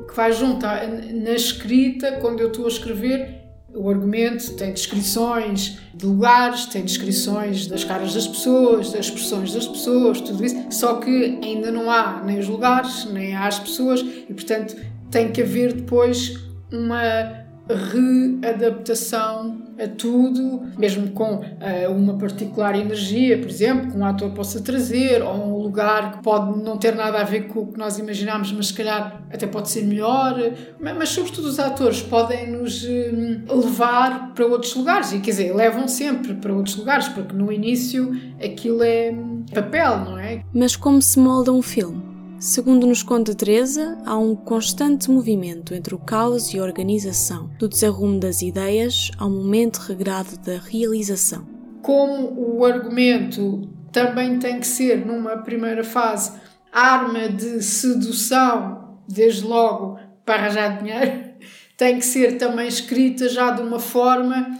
que 0.09 0.15
vai 0.15 0.33
junto. 0.33 0.65
À- 0.65 0.87
Na 0.87 1.33
escrita, 1.33 2.19
quando 2.21 2.41
eu 2.41 2.49
estou 2.49 2.67
a 2.67 2.69
escrever, 2.69 3.44
o 3.75 3.91
argumento 3.91 4.55
tem 4.55 4.73
descrições 4.73 5.79
de 5.93 6.07
lugares, 6.07 6.67
tem 6.67 6.85
descrições 6.85 7.67
das 7.67 7.85
caras 7.85 8.15
das 8.15 8.27
pessoas, 8.27 8.93
das 8.93 9.07
expressões 9.07 9.53
das 9.53 9.67
pessoas, 9.67 10.21
tudo 10.21 10.45
isso. 10.45 10.57
Só 10.71 10.97
que 10.97 11.39
ainda 11.43 11.71
não 11.71 11.91
há 11.91 12.23
nem 12.25 12.39
os 12.39 12.49
lugares, 12.49 13.05
nem 13.07 13.35
há 13.35 13.47
as 13.47 13.59
pessoas 13.59 14.01
e, 14.01 14.33
portanto, 14.33 14.77
tem 15.11 15.31
que 15.31 15.43
haver 15.43 15.73
depois 15.73 16.39
uma 16.73 17.44
readaptação 17.69 19.63
a 19.83 19.89
tudo, 19.89 20.63
mesmo 20.79 21.11
com 21.11 21.43
eh, 21.61 21.89
uma 21.89 22.17
particular 22.17 22.79
energia, 22.79 23.39
por 23.39 23.49
exemplo, 23.49 23.91
que 23.91 23.97
um 23.97 24.05
ator 24.05 24.31
possa 24.33 24.61
trazer, 24.61 25.23
ou 25.23 25.35
um 25.35 25.59
lugar 25.63 26.13
que 26.13 26.23
pode 26.23 26.63
não 26.63 26.77
ter 26.77 26.95
nada 26.95 27.21
a 27.21 27.25
ver 27.25 27.49
com 27.49 27.61
o 27.61 27.67
que 27.73 27.79
nós 27.79 27.99
imaginamos, 27.99 28.53
mas 28.53 28.69
se 28.69 28.75
calhar 28.75 29.23
até 29.33 29.47
pode 29.47 29.71
ser 29.71 29.83
melhor. 29.83 30.37
Mas, 30.79 30.97
mas 30.97 31.09
sobretudo, 31.09 31.49
os 31.49 31.59
atores 31.59 32.03
podem 32.03 32.53
nos 32.53 32.85
eh, 32.85 33.11
levar 33.49 34.33
para 34.35 34.47
outros 34.47 34.75
lugares, 34.75 35.13
e 35.13 35.21
quer 35.21 35.31
dizer, 35.31 35.55
levam 35.55 35.89
sempre 35.89 36.35
para 36.35 36.53
outros 36.53 36.77
lugares, 36.77 37.09
porque 37.09 37.35
no 37.35 37.51
início 37.51 38.13
aquilo 38.43 38.83
é 38.83 39.15
papel, 39.53 39.99
não 40.01 40.19
é? 40.19 40.43
Mas 40.53 40.77
como 40.77 41.01
se 41.01 41.19
molda 41.19 41.53
um 41.53 41.63
filme? 41.63 42.14
Segundo 42.45 42.87
nos 42.87 43.03
conta 43.03 43.35
Teresa, 43.35 43.97
há 44.05 44.19
um 44.19 44.37
constante 44.37 45.11
movimento 45.11 45.73
entre 45.73 45.95
o 45.95 45.99
caos 45.99 46.53
e 46.53 46.59
a 46.59 46.63
organização, 46.63 47.49
do 47.59 47.67
desarrumo 47.67 48.21
das 48.21 48.43
ideias 48.43 49.11
ao 49.19 49.31
momento 49.31 49.79
regrado 49.79 50.37
da 50.45 50.59
realização. 50.59 51.47
como 51.81 52.35
o 52.39 52.63
argumento 52.63 53.67
também 53.91 54.39
tem 54.39 54.61
que 54.61 54.67
ser, 54.67 55.07
numa 55.07 55.39
primeira 55.39 55.83
fase, 55.83 56.33
arma 56.71 57.31
de 57.31 57.63
sedução, 57.63 58.99
desde 59.09 59.43
logo 59.43 59.99
para 60.27 60.43
arranjar 60.43 60.83
dinheiro, 60.83 61.31
tem 61.79 61.99
que 61.99 62.05
ser 62.05 62.37
também 62.37 62.69
escrita 62.69 63.27
já 63.27 63.53
de 63.53 63.63
uma 63.63 63.81
forma 63.81 64.51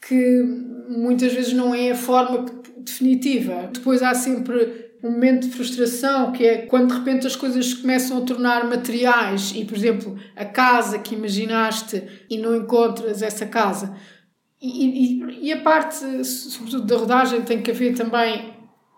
que 0.00 0.42
muitas 0.88 1.34
vezes 1.34 1.52
não 1.52 1.74
é 1.74 1.90
a 1.90 1.94
forma 1.94 2.46
definitiva. 2.78 3.68
Depois 3.70 4.02
há 4.02 4.14
sempre 4.14 4.83
um 5.04 5.10
momento 5.10 5.46
de 5.46 5.54
frustração 5.54 6.32
que 6.32 6.46
é 6.46 6.56
quando 6.62 6.88
de 6.88 6.98
repente 6.98 7.26
as 7.26 7.36
coisas 7.36 7.74
começam 7.74 8.16
a 8.16 8.20
tornar 8.22 8.64
materiais. 8.64 9.52
E, 9.54 9.66
por 9.66 9.76
exemplo, 9.76 10.18
a 10.34 10.46
casa 10.46 10.98
que 10.98 11.14
imaginaste 11.14 12.02
e 12.30 12.38
não 12.38 12.56
encontras 12.56 13.20
essa 13.20 13.44
casa. 13.44 13.94
E, 14.60 15.20
e, 15.20 15.48
e 15.48 15.52
a 15.52 15.60
parte, 15.60 16.24
sobretudo, 16.24 16.86
da 16.86 16.96
rodagem 16.96 17.42
tem 17.42 17.60
que 17.60 17.70
haver 17.70 17.94
também 17.94 18.54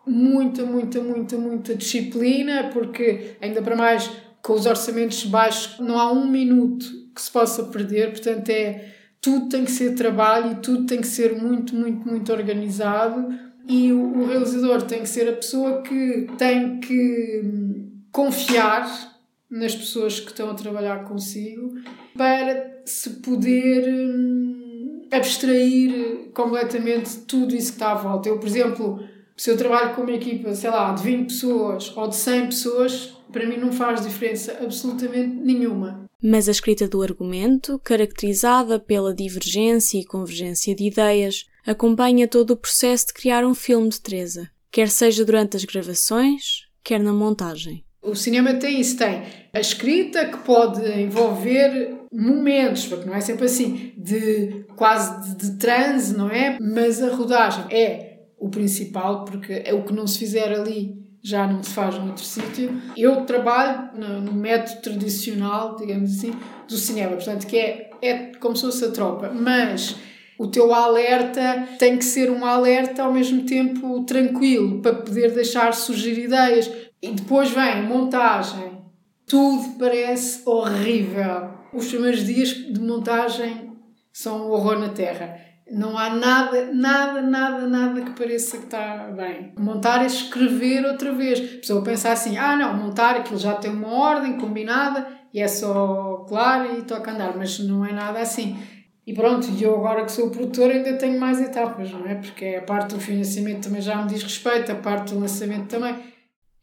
muita, 0.06 0.64
muita, 0.64 1.00
muita, 1.00 1.36
muita 1.36 1.74
disciplina, 1.74 2.70
porque 2.72 3.36
ainda 3.42 3.60
para 3.60 3.74
mais 3.74 4.08
com 4.40 4.52
os 4.52 4.64
orçamentos 4.64 5.24
baixos 5.24 5.80
não 5.80 5.98
há 5.98 6.12
um 6.12 6.30
minuto 6.30 6.86
que 7.12 7.20
se 7.20 7.32
possa 7.32 7.64
perder, 7.64 8.12
portanto 8.12 8.48
é 8.50 8.92
tudo 9.20 9.48
tem 9.48 9.64
que 9.64 9.72
ser 9.72 9.96
trabalho 9.96 10.52
e 10.52 10.54
tudo 10.56 10.86
tem 10.86 11.00
que 11.00 11.06
ser 11.08 11.34
muito, 11.34 11.74
muito, 11.74 12.06
muito 12.06 12.32
organizado 12.32 13.45
e 13.68 13.92
o, 13.92 14.18
o 14.18 14.26
realizador 14.26 14.82
tem 14.82 15.00
que 15.00 15.08
ser 15.08 15.28
a 15.28 15.32
pessoa 15.32 15.82
que 15.82 16.28
tem 16.38 16.78
que 16.80 17.42
hum, 17.44 17.90
confiar 18.12 19.16
nas 19.50 19.74
pessoas 19.74 20.20
que 20.20 20.30
estão 20.30 20.50
a 20.50 20.54
trabalhar 20.54 21.04
consigo 21.04 21.74
para 22.16 22.82
se 22.84 23.10
poder 23.20 23.88
hum, 23.88 25.06
abstrair 25.10 26.30
completamente 26.32 27.18
tudo 27.20 27.54
isso 27.54 27.72
que 27.72 27.76
está 27.76 27.92
à 27.92 27.94
volta. 27.94 28.28
Eu, 28.28 28.38
por 28.38 28.46
exemplo, 28.46 29.00
se 29.36 29.50
eu 29.50 29.56
trabalho 29.56 29.94
com 29.94 30.02
uma 30.02 30.12
equipa, 30.12 30.54
sei 30.54 30.70
lá, 30.70 30.92
de 30.92 31.02
20 31.02 31.26
pessoas 31.26 31.96
ou 31.96 32.08
de 32.08 32.16
100 32.16 32.46
pessoas, 32.46 33.16
para 33.32 33.46
mim 33.46 33.56
não 33.56 33.72
faz 33.72 34.02
diferença 34.02 34.56
absolutamente 34.62 35.34
nenhuma. 35.34 36.06
Mas 36.22 36.48
a 36.48 36.52
escrita 36.52 36.88
do 36.88 37.02
argumento, 37.02 37.78
caracterizada 37.84 38.80
pela 38.80 39.14
divergência 39.14 39.98
e 39.98 40.04
convergência 40.04 40.74
de 40.74 40.86
ideias, 40.86 41.46
acompanha 41.66 42.28
todo 42.28 42.52
o 42.52 42.56
processo 42.56 43.08
de 43.08 43.14
criar 43.14 43.44
um 43.44 43.54
filme 43.54 43.88
de 43.88 44.00
Teresa, 44.00 44.48
quer 44.70 44.88
seja 44.88 45.24
durante 45.24 45.56
as 45.56 45.64
gravações, 45.64 46.66
quer 46.82 47.00
na 47.00 47.12
montagem. 47.12 47.84
O 48.00 48.14
cinema 48.14 48.54
tem 48.54 48.80
isso, 48.80 48.96
tem 48.96 49.24
a 49.52 49.58
escrita 49.58 50.26
que 50.26 50.38
pode 50.38 50.80
envolver 51.00 51.96
momentos, 52.12 52.86
porque 52.86 53.04
não 53.04 53.14
é 53.14 53.20
sempre 53.20 53.46
assim, 53.46 53.92
de 53.96 54.64
quase 54.76 55.34
de, 55.34 55.50
de 55.50 55.58
transe, 55.58 56.16
não 56.16 56.30
é? 56.30 56.56
Mas 56.60 57.02
a 57.02 57.12
rodagem 57.12 57.64
é 57.70 58.20
o 58.38 58.48
principal, 58.48 59.24
porque 59.24 59.62
é 59.64 59.74
o 59.74 59.82
que 59.82 59.92
não 59.92 60.06
se 60.06 60.18
fizer 60.18 60.52
ali 60.52 61.04
já 61.26 61.44
não 61.44 61.60
se 61.60 61.70
faz 61.70 61.98
noutro 61.98 62.24
sítio. 62.24 62.80
Eu 62.96 63.26
trabalho 63.26 63.90
no, 63.98 64.20
no 64.20 64.32
método 64.32 64.80
tradicional, 64.80 65.74
digamos 65.74 66.16
assim, 66.16 66.32
do 66.68 66.76
cinema, 66.76 67.16
portanto, 67.16 67.48
que 67.48 67.56
é, 67.56 67.90
é 68.00 68.14
como 68.38 68.54
se 68.54 68.62
fosse 68.62 68.84
a 68.84 68.92
tropa, 68.92 69.32
mas 69.34 69.96
o 70.38 70.46
teu 70.46 70.74
alerta 70.74 71.66
tem 71.78 71.96
que 71.96 72.04
ser 72.04 72.30
um 72.30 72.44
alerta 72.44 73.02
ao 73.02 73.12
mesmo 73.12 73.42
tempo 73.44 74.04
tranquilo, 74.04 74.80
para 74.80 74.94
poder 74.94 75.32
deixar 75.32 75.72
surgir 75.72 76.18
ideias. 76.18 76.70
E 77.00 77.10
depois 77.12 77.50
vem 77.50 77.82
montagem. 77.82 78.82
Tudo 79.26 79.78
parece 79.78 80.42
horrível. 80.44 81.50
Os 81.72 81.88
primeiros 81.88 82.24
dias 82.24 82.50
de 82.50 82.80
montagem 82.80 83.72
são 84.12 84.46
um 84.46 84.50
horror 84.50 84.78
na 84.78 84.90
Terra. 84.90 85.40
Não 85.70 85.98
há 85.98 86.10
nada, 86.10 86.70
nada, 86.72 87.20
nada, 87.20 87.66
nada 87.66 88.00
que 88.02 88.12
pareça 88.12 88.56
que 88.56 88.64
está 88.64 89.10
bem. 89.16 89.52
Montar 89.58 90.02
é 90.02 90.06
escrever 90.06 90.84
outra 90.86 91.12
vez. 91.12 91.40
A 91.40 91.58
pessoa 91.58 91.82
pensa 91.82 92.12
assim: 92.12 92.38
ah, 92.38 92.56
não, 92.56 92.74
montar 92.74 93.16
aquilo 93.16 93.38
já 93.38 93.54
tem 93.54 93.72
uma 93.72 93.92
ordem 93.92 94.38
combinada 94.38 95.06
e 95.34 95.40
é 95.40 95.48
só 95.48 96.24
claro 96.28 96.78
e 96.78 96.82
toca 96.82 97.10
andar, 97.10 97.36
mas 97.36 97.58
não 97.58 97.84
é 97.84 97.92
nada 97.92 98.20
assim. 98.20 98.56
E 99.06 99.14
pronto, 99.14 99.46
e 99.48 99.62
eu 99.62 99.76
agora 99.76 100.04
que 100.04 100.10
sou 100.10 100.30
produtor 100.30 100.68
ainda 100.68 100.94
tenho 100.94 101.20
mais 101.20 101.40
etapas, 101.40 101.92
não 101.92 102.04
é? 102.06 102.16
Porque 102.16 102.44
a 102.44 102.62
parte 102.62 102.94
do 102.94 103.00
financiamento 103.00 103.64
também 103.64 103.80
já 103.80 104.02
me 104.02 104.08
diz 104.08 104.22
respeito, 104.22 104.72
a 104.72 104.74
parte 104.74 105.14
do 105.14 105.20
lançamento 105.20 105.68
também. 105.68 105.94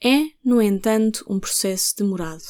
É, 0.03 0.25
no 0.43 0.61
entanto, 0.61 1.25
um 1.29 1.39
processo 1.39 1.95
demorado. 1.97 2.43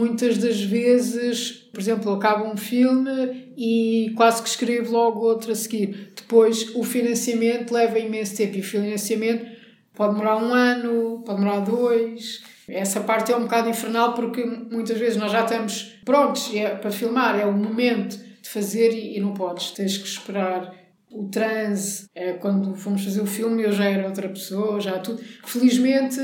Muitas 0.00 0.38
das 0.38 0.60
vezes, 0.60 1.52
por 1.72 1.80
exemplo, 1.80 2.10
eu 2.10 2.14
acabo 2.16 2.44
um 2.50 2.56
filme 2.56 3.52
e 3.56 4.12
quase 4.16 4.42
que 4.42 4.48
escrevo 4.48 4.92
logo 4.92 5.20
outro 5.20 5.52
a 5.52 5.54
seguir. 5.54 6.12
Depois 6.16 6.74
o 6.74 6.82
financiamento 6.82 7.72
leva 7.72 7.98
imenso 7.98 8.36
tempo 8.36 8.56
e 8.56 8.60
o 8.60 8.64
financiamento 8.64 9.46
pode 9.94 10.14
demorar 10.14 10.36
um 10.36 10.52
ano, 10.52 11.22
pode 11.24 11.38
demorar 11.38 11.60
dois. 11.60 12.42
Essa 12.68 13.00
parte 13.00 13.32
é 13.32 13.36
um 13.36 13.42
bocado 13.42 13.68
infernal 13.68 14.14
porque 14.14 14.44
muitas 14.44 14.98
vezes 14.98 15.16
nós 15.16 15.30
já 15.30 15.44
estamos 15.44 16.00
prontos 16.04 16.52
é 16.54 16.70
para 16.70 16.90
filmar, 16.90 17.38
é 17.38 17.46
o 17.46 17.52
momento 17.52 18.27
de 18.48 18.52
fazer 18.52 18.92
e, 18.92 19.16
e 19.16 19.20
não 19.20 19.34
podes, 19.34 19.70
tens 19.72 19.98
que 19.98 20.06
esperar 20.06 20.74
o 21.10 21.28
transe, 21.28 22.06
é, 22.14 22.34
quando 22.34 22.74
fomos 22.74 23.04
fazer 23.04 23.20
o 23.20 23.26
filme 23.26 23.62
eu 23.62 23.72
já 23.72 23.84
era 23.84 24.06
outra 24.06 24.28
pessoa, 24.28 24.80
já 24.80 24.98
tudo. 24.98 25.22
Felizmente 25.44 26.20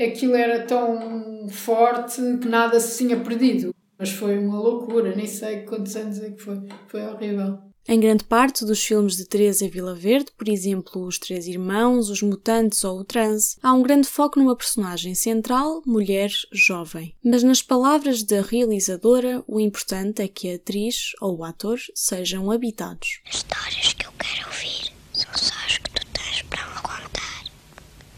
aquilo 0.00 0.34
era 0.34 0.64
tão 0.64 1.48
forte 1.48 2.20
que 2.40 2.48
nada 2.48 2.78
se 2.78 2.98
tinha 2.98 3.18
perdido. 3.18 3.74
Mas 3.98 4.10
foi 4.10 4.38
uma 4.38 4.60
loucura, 4.60 5.14
nem 5.14 5.26
sei 5.26 5.62
quantos 5.62 5.96
anos 5.96 6.22
é 6.22 6.30
que 6.30 6.40
foi. 6.40 6.60
Foi 6.86 7.04
horrível. 7.04 7.67
Em 7.90 7.98
grande 7.98 8.22
parte 8.22 8.66
dos 8.66 8.84
filmes 8.84 9.16
de 9.16 9.24
Teresa 9.24 9.66
Vila 9.66 9.94
Verde, 9.94 10.30
por 10.36 10.46
exemplo, 10.46 11.06
Os 11.06 11.18
Três 11.18 11.46
Irmãos, 11.46 12.10
Os 12.10 12.20
Mutantes 12.20 12.84
ou 12.84 13.00
O 13.00 13.04
Transe, 13.04 13.56
há 13.62 13.72
um 13.72 13.82
grande 13.82 14.06
foco 14.06 14.38
numa 14.38 14.54
personagem 14.54 15.14
central, 15.14 15.82
mulher 15.86 16.30
jovem. 16.52 17.14
Mas 17.24 17.42
nas 17.42 17.62
palavras 17.62 18.22
da 18.22 18.42
realizadora, 18.42 19.42
o 19.48 19.58
importante 19.58 20.20
é 20.20 20.28
que 20.28 20.52
a 20.52 20.56
atriz 20.56 21.12
ou 21.18 21.38
o 21.38 21.44
ator 21.44 21.78
sejam 21.94 22.50
habitados. 22.50 23.20
As 23.26 23.36
histórias 23.36 23.94
que 23.94 24.06
eu 24.06 24.12
quero 24.18 24.46
ouvir 24.48 24.92
são 25.14 25.30
só 25.34 25.54
as 25.64 25.78
que 25.78 25.90
tu 25.90 26.06
tens 26.12 26.42
para 26.42 26.66
me 26.66 26.82
contar. 26.82 27.44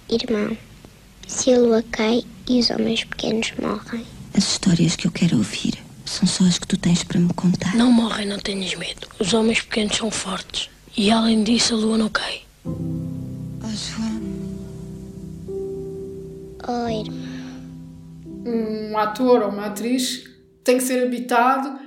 Irmão, 0.09 0.59
se 1.29 1.53
a 1.53 1.59
lua 1.61 1.85
cai 1.93 2.25
e 2.49 2.59
os 2.59 2.71
homens 2.71 3.05
pequenos 3.05 3.53
morrem. 3.62 4.05
As 4.35 4.50
histórias 4.50 4.97
que 4.97 5.07
eu 5.07 5.12
quero 5.12 5.37
ouvir 5.37 5.90
são 6.11 6.26
só 6.26 6.45
as 6.45 6.59
que 6.59 6.67
tu 6.67 6.76
tens 6.76 7.05
para 7.05 7.21
me 7.21 7.33
contar. 7.35 7.75
Não 7.76 7.93
morrem, 7.93 8.26
não 8.26 8.38
tenhas 8.38 8.75
medo. 8.75 9.07
Os 9.19 9.33
homens 9.33 9.61
pequenos 9.62 9.97
são 9.97 10.11
fortes. 10.11 10.69
E 10.97 11.11
além 11.11 11.45
disso, 11.45 11.75
a 11.75 11.76
lua 11.76 11.97
não 11.97 12.09
cai. 12.09 12.43
Oh, 16.67 16.88
irmão. 16.88 17.31
Um 18.45 18.99
ator 18.99 19.43
ou 19.43 19.50
uma 19.50 19.67
atriz 19.67 20.25
tem 20.64 20.79
que 20.79 20.83
ser 20.83 21.07
habitado, 21.07 21.79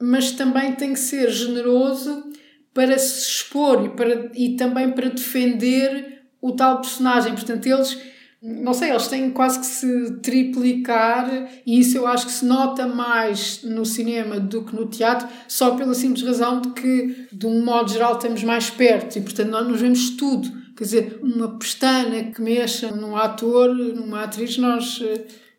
mas 0.00 0.32
também 0.32 0.74
tem 0.74 0.94
que 0.94 0.98
ser 0.98 1.30
generoso 1.30 2.24
para 2.72 2.98
se 2.98 3.28
expor 3.28 3.84
e, 3.84 3.88
para, 3.90 4.30
e 4.34 4.56
também 4.56 4.90
para 4.90 5.10
defender 5.10 6.22
o 6.40 6.52
tal 6.52 6.80
personagem. 6.80 7.34
Portanto, 7.34 7.66
eles 7.66 7.98
não 8.46 8.72
sei, 8.72 8.90
eles 8.90 9.08
têm 9.08 9.30
quase 9.30 9.58
que 9.58 9.66
se 9.66 10.12
triplicar 10.22 11.28
e 11.66 11.80
isso 11.80 11.98
eu 11.98 12.06
acho 12.06 12.26
que 12.26 12.32
se 12.32 12.44
nota 12.44 12.86
mais 12.86 13.64
no 13.64 13.84
cinema 13.84 14.38
do 14.38 14.62
que 14.62 14.74
no 14.74 14.86
teatro, 14.86 15.26
só 15.48 15.74
pela 15.74 15.94
simples 15.94 16.24
razão 16.24 16.60
de 16.60 16.70
que, 16.70 17.26
de 17.32 17.44
um 17.44 17.64
modo 17.64 17.90
geral, 17.90 18.14
estamos 18.14 18.44
mais 18.44 18.70
perto 18.70 19.18
e, 19.18 19.20
portanto, 19.20 19.50
nós 19.50 19.66
nos 19.66 19.80
vemos 19.80 20.10
tudo. 20.10 20.48
Quer 20.76 20.84
dizer, 20.84 21.20
uma 21.22 21.58
pestana 21.58 22.24
que 22.24 22.40
mexa 22.40 22.92
num 22.92 23.16
ator, 23.16 23.74
numa 23.74 24.22
atriz, 24.22 24.56
nós, 24.58 25.02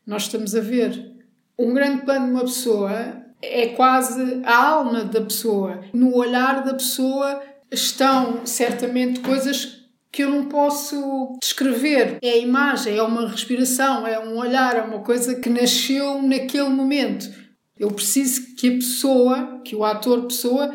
nós 0.06 0.24
estamos 0.24 0.56
a 0.56 0.62
ver. 0.62 1.12
Um 1.60 1.74
grande 1.74 2.06
plano 2.06 2.28
de 2.28 2.32
uma 2.32 2.42
pessoa 2.42 3.18
é 3.42 3.68
quase 3.68 4.42
a 4.46 4.56
alma 4.56 5.04
da 5.04 5.20
pessoa. 5.20 5.82
No 5.92 6.16
olhar 6.16 6.64
da 6.64 6.74
pessoa 6.74 7.42
estão 7.70 8.46
certamente 8.46 9.20
coisas 9.20 9.77
que 10.18 10.24
eu 10.24 10.32
não 10.32 10.46
posso 10.46 11.38
descrever. 11.40 12.18
É 12.24 12.32
a 12.32 12.38
imagem, 12.38 12.98
é 12.98 13.04
uma 13.04 13.28
respiração, 13.28 14.08
é 14.08 14.18
um 14.18 14.36
olhar, 14.36 14.76
é 14.76 14.82
uma 14.82 15.02
coisa 15.02 15.36
que 15.36 15.48
nasceu 15.48 16.24
naquele 16.24 16.70
momento. 16.70 17.30
Eu 17.78 17.92
preciso 17.92 18.56
que 18.56 18.68
a 18.68 18.74
pessoa, 18.74 19.62
que 19.64 19.76
o 19.76 19.84
ator 19.84 20.24
pessoa, 20.24 20.74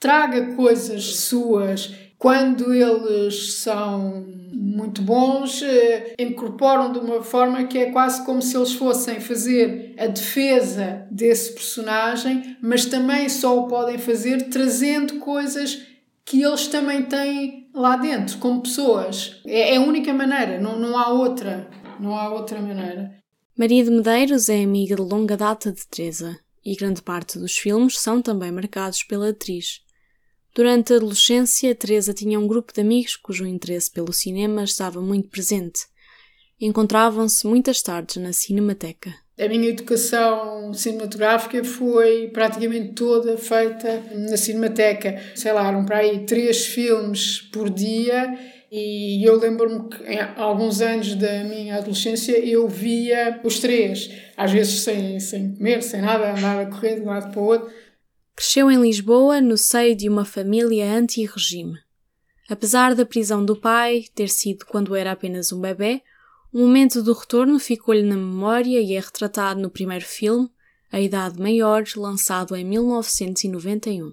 traga 0.00 0.54
coisas 0.54 1.16
suas. 1.16 1.94
Quando 2.16 2.72
eles 2.72 3.52
são 3.56 4.24
muito 4.54 5.02
bons, 5.02 5.60
eh, 5.60 6.14
incorporam 6.18 6.90
de 6.90 7.00
uma 7.00 7.22
forma 7.22 7.64
que 7.64 7.76
é 7.76 7.90
quase 7.90 8.24
como 8.24 8.40
se 8.40 8.56
eles 8.56 8.72
fossem 8.72 9.20
fazer 9.20 9.94
a 9.98 10.06
defesa 10.06 11.06
desse 11.10 11.52
personagem, 11.52 12.56
mas 12.62 12.86
também 12.86 13.28
só 13.28 13.58
o 13.58 13.68
podem 13.68 13.98
fazer 13.98 14.48
trazendo 14.48 15.16
coisas 15.16 15.82
que 16.24 16.42
eles 16.42 16.66
também 16.66 17.02
têm 17.02 17.63
lá 17.74 17.96
dentro, 17.96 18.38
como 18.38 18.62
pessoas. 18.62 19.40
É, 19.44 19.74
é 19.74 19.76
a 19.76 19.80
única 19.80 20.14
maneira, 20.14 20.60
não, 20.60 20.78
não 20.78 20.96
há 20.96 21.08
outra. 21.08 21.68
Não 21.98 22.16
há 22.16 22.32
outra 22.32 22.60
maneira. 22.60 23.18
Maria 23.56 23.84
de 23.84 23.90
Medeiros 23.90 24.48
é 24.48 24.62
amiga 24.62 24.96
de 24.96 25.02
longa 25.02 25.36
data 25.36 25.70
de 25.70 25.86
Teresa 25.86 26.38
e 26.64 26.74
grande 26.74 27.02
parte 27.02 27.38
dos 27.38 27.56
filmes 27.56 27.98
são 27.98 28.22
também 28.22 28.50
marcados 28.50 29.02
pela 29.04 29.28
atriz. 29.28 29.80
Durante 30.54 30.92
a 30.92 30.96
adolescência, 30.96 31.74
Teresa 31.74 32.14
tinha 32.14 32.38
um 32.38 32.46
grupo 32.46 32.72
de 32.72 32.80
amigos 32.80 33.16
cujo 33.16 33.46
interesse 33.46 33.90
pelo 33.90 34.12
cinema 34.12 34.64
estava 34.64 35.00
muito 35.00 35.28
presente. 35.28 35.82
Encontravam-se 36.60 37.46
muitas 37.46 37.82
tardes 37.82 38.16
na 38.16 38.32
Cinemateca. 38.32 39.12
A 39.36 39.48
minha 39.48 39.68
educação 39.68 40.72
cinematográfica 40.72 41.64
foi 41.64 42.28
praticamente 42.28 42.92
toda 42.92 43.36
feita 43.36 44.00
na 44.12 44.36
Cinemateca. 44.36 45.20
Sei 45.34 45.52
lá, 45.52 45.66
eram 45.66 45.84
para 45.84 45.98
aí 45.98 46.24
três 46.24 46.66
filmes 46.66 47.40
por 47.40 47.68
dia 47.68 48.38
e 48.70 49.24
eu 49.24 49.38
lembro-me 49.38 49.88
que 49.88 50.02
em 50.04 50.20
alguns 50.36 50.80
anos 50.80 51.14
da 51.16 51.44
minha 51.44 51.76
adolescência 51.76 52.38
eu 52.38 52.68
via 52.68 53.40
os 53.44 53.58
três, 53.58 54.10
às 54.36 54.52
vezes 54.52 54.80
sem, 54.80 55.18
sem 55.18 55.54
comer, 55.54 55.82
sem 55.82 56.00
nada, 56.00 56.32
andava 56.32 56.62
a 56.62 56.66
correr 56.66 56.96
de 56.96 57.02
um 57.02 57.06
lado 57.06 57.30
para 57.32 57.40
o 57.40 57.44
outro. 57.44 57.70
Cresceu 58.36 58.70
em 58.70 58.80
Lisboa 58.80 59.40
no 59.40 59.56
seio 59.56 59.96
de 59.96 60.08
uma 60.08 60.24
família 60.24 60.92
anti-regime. 60.92 61.78
Apesar 62.48 62.94
da 62.94 63.06
prisão 63.06 63.44
do 63.44 63.54
pai 63.54 64.04
ter 64.14 64.28
sido 64.28 64.66
quando 64.66 64.94
era 64.94 65.12
apenas 65.12 65.52
um 65.52 65.60
bebê, 65.60 66.02
o 66.54 66.58
momento 66.58 67.02
do 67.02 67.12
retorno 67.12 67.58
ficou-lhe 67.58 68.04
na 68.04 68.14
memória 68.14 68.80
e 68.80 68.94
é 68.94 69.00
retratado 69.00 69.60
no 69.60 69.68
primeiro 69.68 70.04
filme, 70.04 70.48
A 70.92 71.00
Idade 71.00 71.40
Maior, 71.40 71.82
lançado 71.96 72.54
em 72.54 72.64
1991. 72.64 74.12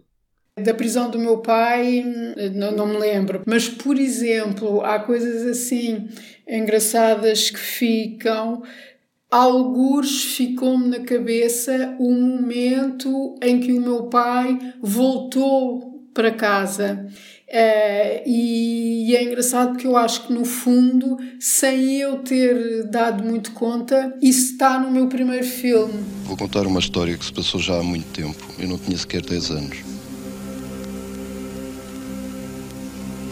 Da 0.59 0.73
prisão 0.73 1.11
do 1.11 1.19
meu 1.19 1.37
pai, 1.37 2.03
não, 2.55 2.71
não 2.71 2.87
me 2.87 2.97
lembro, 2.97 3.43
mas 3.45 3.69
por 3.69 3.95
exemplo, 3.95 4.81
há 4.81 4.99
coisas 4.99 5.45
assim 5.45 6.09
engraçadas 6.49 7.51
que 7.51 7.59
ficam. 7.59 8.63
Alguns 9.29 10.35
ficou-me 10.35 10.87
na 10.87 10.99
cabeça 11.01 11.95
o 11.99 12.11
momento 12.11 13.35
em 13.43 13.59
que 13.59 13.71
o 13.71 13.81
meu 13.81 14.07
pai 14.07 14.57
voltou 14.81 16.09
para 16.11 16.31
casa. 16.31 17.07
Uh, 17.51 18.23
e, 18.25 19.09
e, 19.09 19.15
é 19.17 19.23
engraçado 19.25 19.71
porque 19.71 19.85
eu 19.85 19.97
acho 19.97 20.25
que 20.25 20.31
no 20.31 20.45
fundo, 20.45 21.17
sem 21.37 21.97
eu 21.97 22.19
ter 22.19 22.85
dado 22.85 23.25
muito 23.25 23.51
conta, 23.51 24.15
isso 24.21 24.53
está 24.53 24.79
no 24.79 24.89
meu 24.89 25.07
primeiro 25.07 25.45
filme. 25.45 26.01
Vou 26.23 26.37
contar 26.37 26.65
uma 26.65 26.79
história 26.79 27.17
que 27.17 27.25
se 27.25 27.33
passou 27.33 27.59
já 27.59 27.77
há 27.77 27.83
muito 27.83 28.07
tempo. 28.13 28.37
Eu 28.57 28.69
não 28.69 28.77
tinha 28.77 28.97
sequer 28.97 29.21
10 29.21 29.51
anos. 29.51 29.77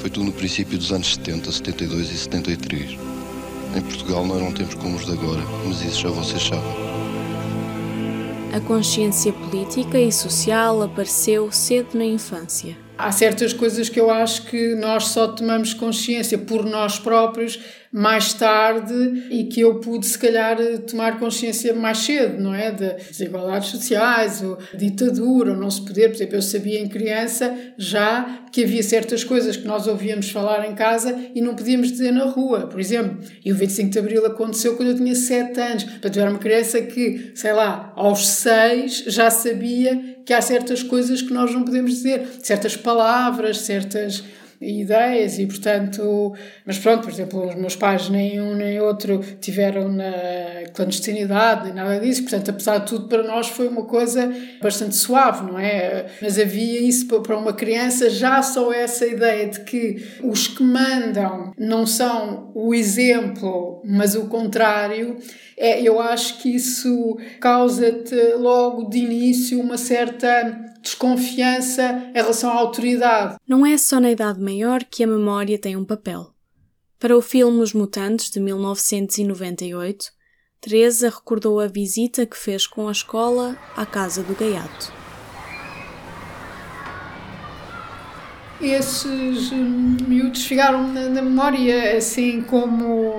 Foi 0.02 0.10
tudo 0.10 0.26
no 0.26 0.34
princípio 0.34 0.78
dos 0.78 0.92
anos 0.92 1.14
70, 1.14 1.50
72 1.50 2.12
e 2.12 2.18
73. 2.18 3.00
Em 3.78 3.82
Portugal 3.82 4.28
não 4.28 4.36
eram 4.36 4.52
tempos 4.52 4.76
como 4.76 4.98
os 4.98 5.06
de 5.06 5.14
agora, 5.14 5.42
mas 5.66 5.82
isso 5.82 6.02
já 6.02 6.10
vocês 6.10 6.44
sabem. 6.44 6.90
A 8.54 8.60
consciência 8.60 9.32
política 9.32 9.98
e 9.98 10.12
social 10.12 10.82
apareceu 10.82 11.50
cedo 11.54 11.98
na 11.98 12.04
infância 12.04 12.89
há 13.00 13.14
certas 13.14 13.54
coisas 13.54 13.88
que 13.88 13.98
eu 13.98 14.12
acho 14.12 14.46
que 14.48 14.76
nós 14.76 15.06
só 15.06 15.30
tomamos 15.30 15.74
consciência 15.74 16.38
por 16.38 16.66
nós 16.66 17.00
próprios 17.00 17.58
mais 17.92 18.34
tarde 18.34 19.28
e 19.32 19.46
que 19.46 19.62
eu 19.62 19.80
pude, 19.80 20.06
se 20.06 20.18
calhar, 20.18 20.58
tomar 20.88 21.20
consciência 21.20 21.74
mais 21.74 22.00
cedo, 22.00 22.42
não 22.42 22.54
é? 22.54 22.72
De 22.72 22.94
desigualdades 23.10 23.70
sociais, 23.70 24.44
ou 24.44 24.58
ditadura, 24.76 25.52
ou 25.52 25.58
não 25.58 25.72
se 25.72 25.82
poder. 25.82 26.10
Por 26.10 26.16
exemplo, 26.16 26.36
eu 26.36 26.42
sabia 26.42 26.80
em 26.80 26.88
criança 26.88 27.56
já 27.78 28.44
que 28.52 28.64
havia 28.64 28.84
certas 28.84 29.24
coisas 29.24 29.58
que 29.58 29.66
nós 29.66 29.88
ouvíamos 29.88 30.30
falar 30.30 30.70
em 30.70 30.76
casa 30.76 31.18
e 31.34 31.42
não 31.42 31.56
podíamos 31.56 31.92
dizer 31.92 32.12
na 32.12 32.26
rua. 32.26 32.68
Por 32.68 32.80
exemplo, 32.80 33.18
e 33.44 33.52
o 33.52 33.56
25 33.56 33.90
de 33.90 34.00
Abril 34.00 34.26
aconteceu 34.26 34.76
quando 34.76 34.90
eu 34.90 34.96
tinha 34.96 35.16
7 35.16 35.60
anos. 35.60 35.84
Portanto, 35.84 36.16
eu 36.16 36.22
era 36.22 36.32
uma 36.32 36.40
criança 36.40 36.82
que, 36.82 37.32
sei 37.36 37.54
lá, 37.54 37.92
aos 37.96 38.28
6 38.28 39.06
já 39.08 39.30
sabia 39.30 40.20
que 40.26 40.34
há 40.34 40.42
certas 40.42 40.84
coisas 40.84 41.24
que 41.24 41.34
nós 41.34 41.52
não 41.52 41.64
podemos 41.64 41.92
dizer, 41.92 42.28
certas 42.44 42.78
palavras, 42.78 43.62
certas 43.62 44.24
ideias 44.62 45.40
e 45.40 45.46
portanto 45.46 46.34
mas 46.66 46.78
pronto 46.78 47.04
por 47.04 47.12
exemplo 47.12 47.48
os 47.48 47.56
meus 47.56 47.76
pais 47.76 48.10
nem 48.10 48.42
um 48.42 48.56
nem 48.56 48.80
outro 48.82 49.20
tiveram 49.40 49.90
na 49.90 50.12
clandestinidade 50.74 51.66
nem 51.66 51.74
nada 51.74 52.00
disso 52.00 52.24
portanto 52.24 52.50
apesar 52.50 52.80
de 52.80 52.88
tudo 52.88 53.08
para 53.08 53.24
nós 53.24 53.48
foi 53.48 53.70
uma 53.70 53.86
coisa 53.86 54.34
bastante 54.62 54.96
suave 54.96 55.50
não 55.50 55.58
é? 55.58 56.08
Mas 56.22 56.38
havia 56.38 56.82
isso 56.82 57.08
para 57.08 57.38
uma 57.38 57.54
criança 57.54 58.10
já 58.10 58.42
só 58.42 58.74
essa 58.74 59.06
ideia 59.08 59.48
de 59.48 59.62
que 59.62 60.06
os 60.22 60.48
que 60.48 60.64
mandam 60.64 61.54
não 61.58 61.86
são 61.86 62.52
o 62.54 62.74
exemplo 62.74 63.82
mas 63.86 64.16
o 64.16 64.26
contrário 64.26 65.18
é, 65.58 65.82
eu 65.82 66.00
acho 66.02 66.42
que 66.42 66.56
isso 66.56 67.18
causa-te 67.40 68.16
logo 68.38 68.90
de 68.90 68.98
início 69.00 69.60
uma 69.60 69.78
certa 69.78 70.70
desconfiança 70.82 72.10
em 72.10 72.14
relação 72.14 72.52
à 72.52 72.56
autoridade. 72.56 73.38
Não 73.48 73.66
é 73.66 73.78
só 73.78 74.00
na 74.00 74.12
idade 74.12 74.40
maior 74.40 74.84
que 74.84 75.04
a 75.04 75.08
memória 75.08 75.58
tem 75.58 75.76
um 75.76 75.86
papel. 75.86 76.34
Para 77.00 77.18
o 77.18 77.22
filme 77.22 77.62
Os 77.62 77.74
Mutantes, 77.74 78.30
de 78.30 78.40
1998, 78.40 80.12
Teresa 80.62 81.10
recordou 81.10 81.60
a 81.60 81.68
visita 81.68 82.26
que 82.26 82.38
fez 82.38 82.68
com 82.68 82.90
a 82.90 82.92
escola 82.92 83.58
à 83.76 83.86
casa 83.86 84.22
do 84.22 84.36
gaiato. 84.36 84.92
Esses 88.62 89.54
hum, 89.54 89.96
miúdos 90.06 90.44
ficaram 90.44 90.86
na, 90.92 91.08
na 91.08 91.22
memória, 91.22 91.96
assim 91.98 92.42
como 92.42 93.14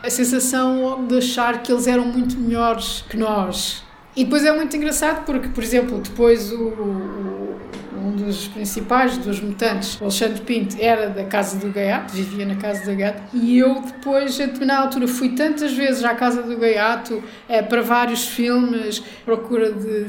a 0.00 0.08
sensação 0.08 1.04
de 1.08 1.18
achar 1.18 1.60
que 1.60 1.72
eles 1.72 1.88
eram 1.88 2.04
muito 2.04 2.38
melhores 2.38 3.02
que 3.10 3.16
nós 3.16 3.82
e 4.16 4.24
depois 4.24 4.44
é 4.44 4.52
muito 4.52 4.76
engraçado 4.76 5.24
porque, 5.24 5.48
por 5.48 5.62
exemplo, 5.62 5.98
depois 5.98 6.52
o, 6.52 6.58
dos 8.36 8.48
principais, 8.48 9.18
dos 9.18 9.40
mutantes, 9.40 10.00
o 10.00 10.04
Alexandre 10.04 10.40
Pinto, 10.42 10.76
era 10.78 11.08
da 11.08 11.24
Casa 11.24 11.58
do 11.58 11.72
Gaiato, 11.72 12.14
vivia 12.14 12.46
na 12.46 12.56
Casa 12.56 12.80
do 12.84 12.96
Gaiato, 12.96 13.22
e 13.32 13.58
eu 13.58 13.80
depois, 13.80 14.40
a 14.40 14.46
determinada 14.46 14.84
altura, 14.84 15.08
fui 15.08 15.30
tantas 15.30 15.72
vezes 15.72 16.04
à 16.04 16.14
Casa 16.14 16.42
do 16.42 16.56
Gaiato 16.56 17.22
é, 17.48 17.62
para 17.62 17.82
vários 17.82 18.26
filmes, 18.26 19.02
procura 19.24 19.72
de, 19.72 20.04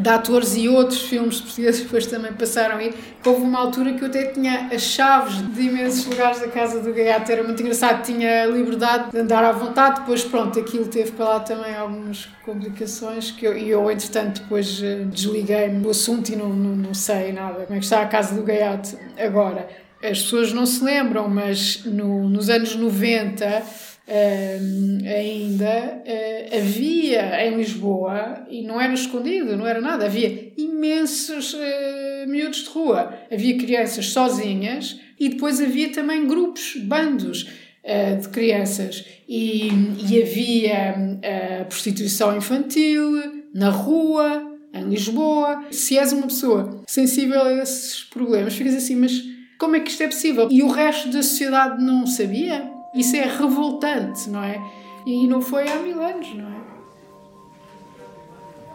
de 0.00 0.08
atores 0.08 0.56
e 0.56 0.68
outros 0.68 1.02
filmes 1.02 1.40
portugueses 1.40 1.82
depois 1.82 2.06
também 2.06 2.32
passaram 2.32 2.76
aí. 2.76 2.94
Houve 3.24 3.42
uma 3.42 3.58
altura 3.58 3.92
que 3.92 4.02
eu 4.02 4.08
até 4.08 4.26
tinha 4.26 4.68
as 4.72 4.82
chaves 4.82 5.36
de 5.52 5.62
imensos 5.62 6.06
lugares 6.06 6.40
da 6.40 6.48
Casa 6.48 6.80
do 6.80 6.92
Gaiato, 6.94 7.30
era 7.30 7.42
muito 7.42 7.60
engraçado, 7.60 8.02
tinha 8.02 8.46
liberdade 8.46 9.10
de 9.10 9.18
andar 9.18 9.44
à 9.44 9.52
vontade, 9.52 10.00
depois 10.00 10.24
pronto, 10.24 10.58
aquilo 10.58 10.86
teve 10.86 11.10
para 11.12 11.26
lá 11.26 11.40
também 11.40 11.74
algumas 11.74 12.26
complicações 12.44 13.30
que 13.30 13.46
eu, 13.46 13.56
e 13.56 13.68
eu 13.68 13.90
entretanto 13.90 14.40
depois 14.40 14.80
eh, 14.82 15.04
desliguei-me 15.04 15.80
do 15.80 15.90
assunto 15.90 16.30
e 16.30 16.36
não, 16.36 16.48
não, 16.48 16.74
não 16.76 16.94
sei 16.94 17.32
nada 17.32 17.57
como 17.64 17.76
é 17.76 17.78
que 17.78 17.84
está 17.84 18.02
a 18.02 18.06
Casa 18.06 18.34
do 18.34 18.42
Gaiato 18.42 18.98
agora. 19.16 19.68
As 20.02 20.22
pessoas 20.22 20.52
não 20.52 20.64
se 20.64 20.82
lembram, 20.82 21.28
mas 21.28 21.84
no, 21.84 22.28
nos 22.28 22.48
anos 22.48 22.74
90 22.74 23.88
Uh, 24.08 25.06
ainda 25.06 26.00
uh, 26.02 26.56
havia 26.56 27.44
em 27.44 27.56
Lisboa, 27.58 28.46
e 28.48 28.62
não 28.62 28.80
era 28.80 28.94
escondido, 28.94 29.54
não 29.54 29.66
era 29.66 29.82
nada, 29.82 30.06
havia 30.06 30.50
imensos 30.56 31.52
uh, 31.52 32.26
miúdos 32.26 32.64
de 32.64 32.70
rua. 32.70 33.12
Havia 33.30 33.58
crianças 33.58 34.06
sozinhas 34.06 34.98
e 35.20 35.28
depois 35.28 35.60
havia 35.60 35.92
também 35.92 36.26
grupos, 36.26 36.74
bandos 36.76 37.50
de 38.20 38.28
crianças. 38.28 39.02
E, 39.26 39.70
e 40.06 40.22
havia 40.22 40.94
prostituição 41.70 42.36
infantil 42.36 43.48
na 43.54 43.70
rua, 43.70 44.47
em 44.72 44.84
Lisboa. 44.84 45.64
Se 45.70 45.98
és 45.98 46.12
uma 46.12 46.26
pessoa 46.26 46.82
sensível 46.86 47.42
a 47.42 47.52
esses 47.54 48.04
problemas, 48.04 48.54
ficas 48.54 48.74
assim, 48.74 48.96
mas 48.96 49.12
como 49.58 49.76
é 49.76 49.80
que 49.80 49.90
isto 49.90 50.02
é 50.02 50.06
possível? 50.06 50.48
E 50.50 50.62
o 50.62 50.68
resto 50.68 51.10
da 51.10 51.22
sociedade 51.22 51.82
não 51.82 52.06
sabia? 52.06 52.70
Isso 52.94 53.16
é 53.16 53.22
revoltante, 53.22 54.28
não 54.30 54.42
é? 54.42 54.60
E 55.04 55.26
não 55.26 55.40
foi 55.40 55.68
há 55.68 55.76
mil 55.76 56.00
anos, 56.00 56.34
não 56.34 56.48
é? 56.48 56.58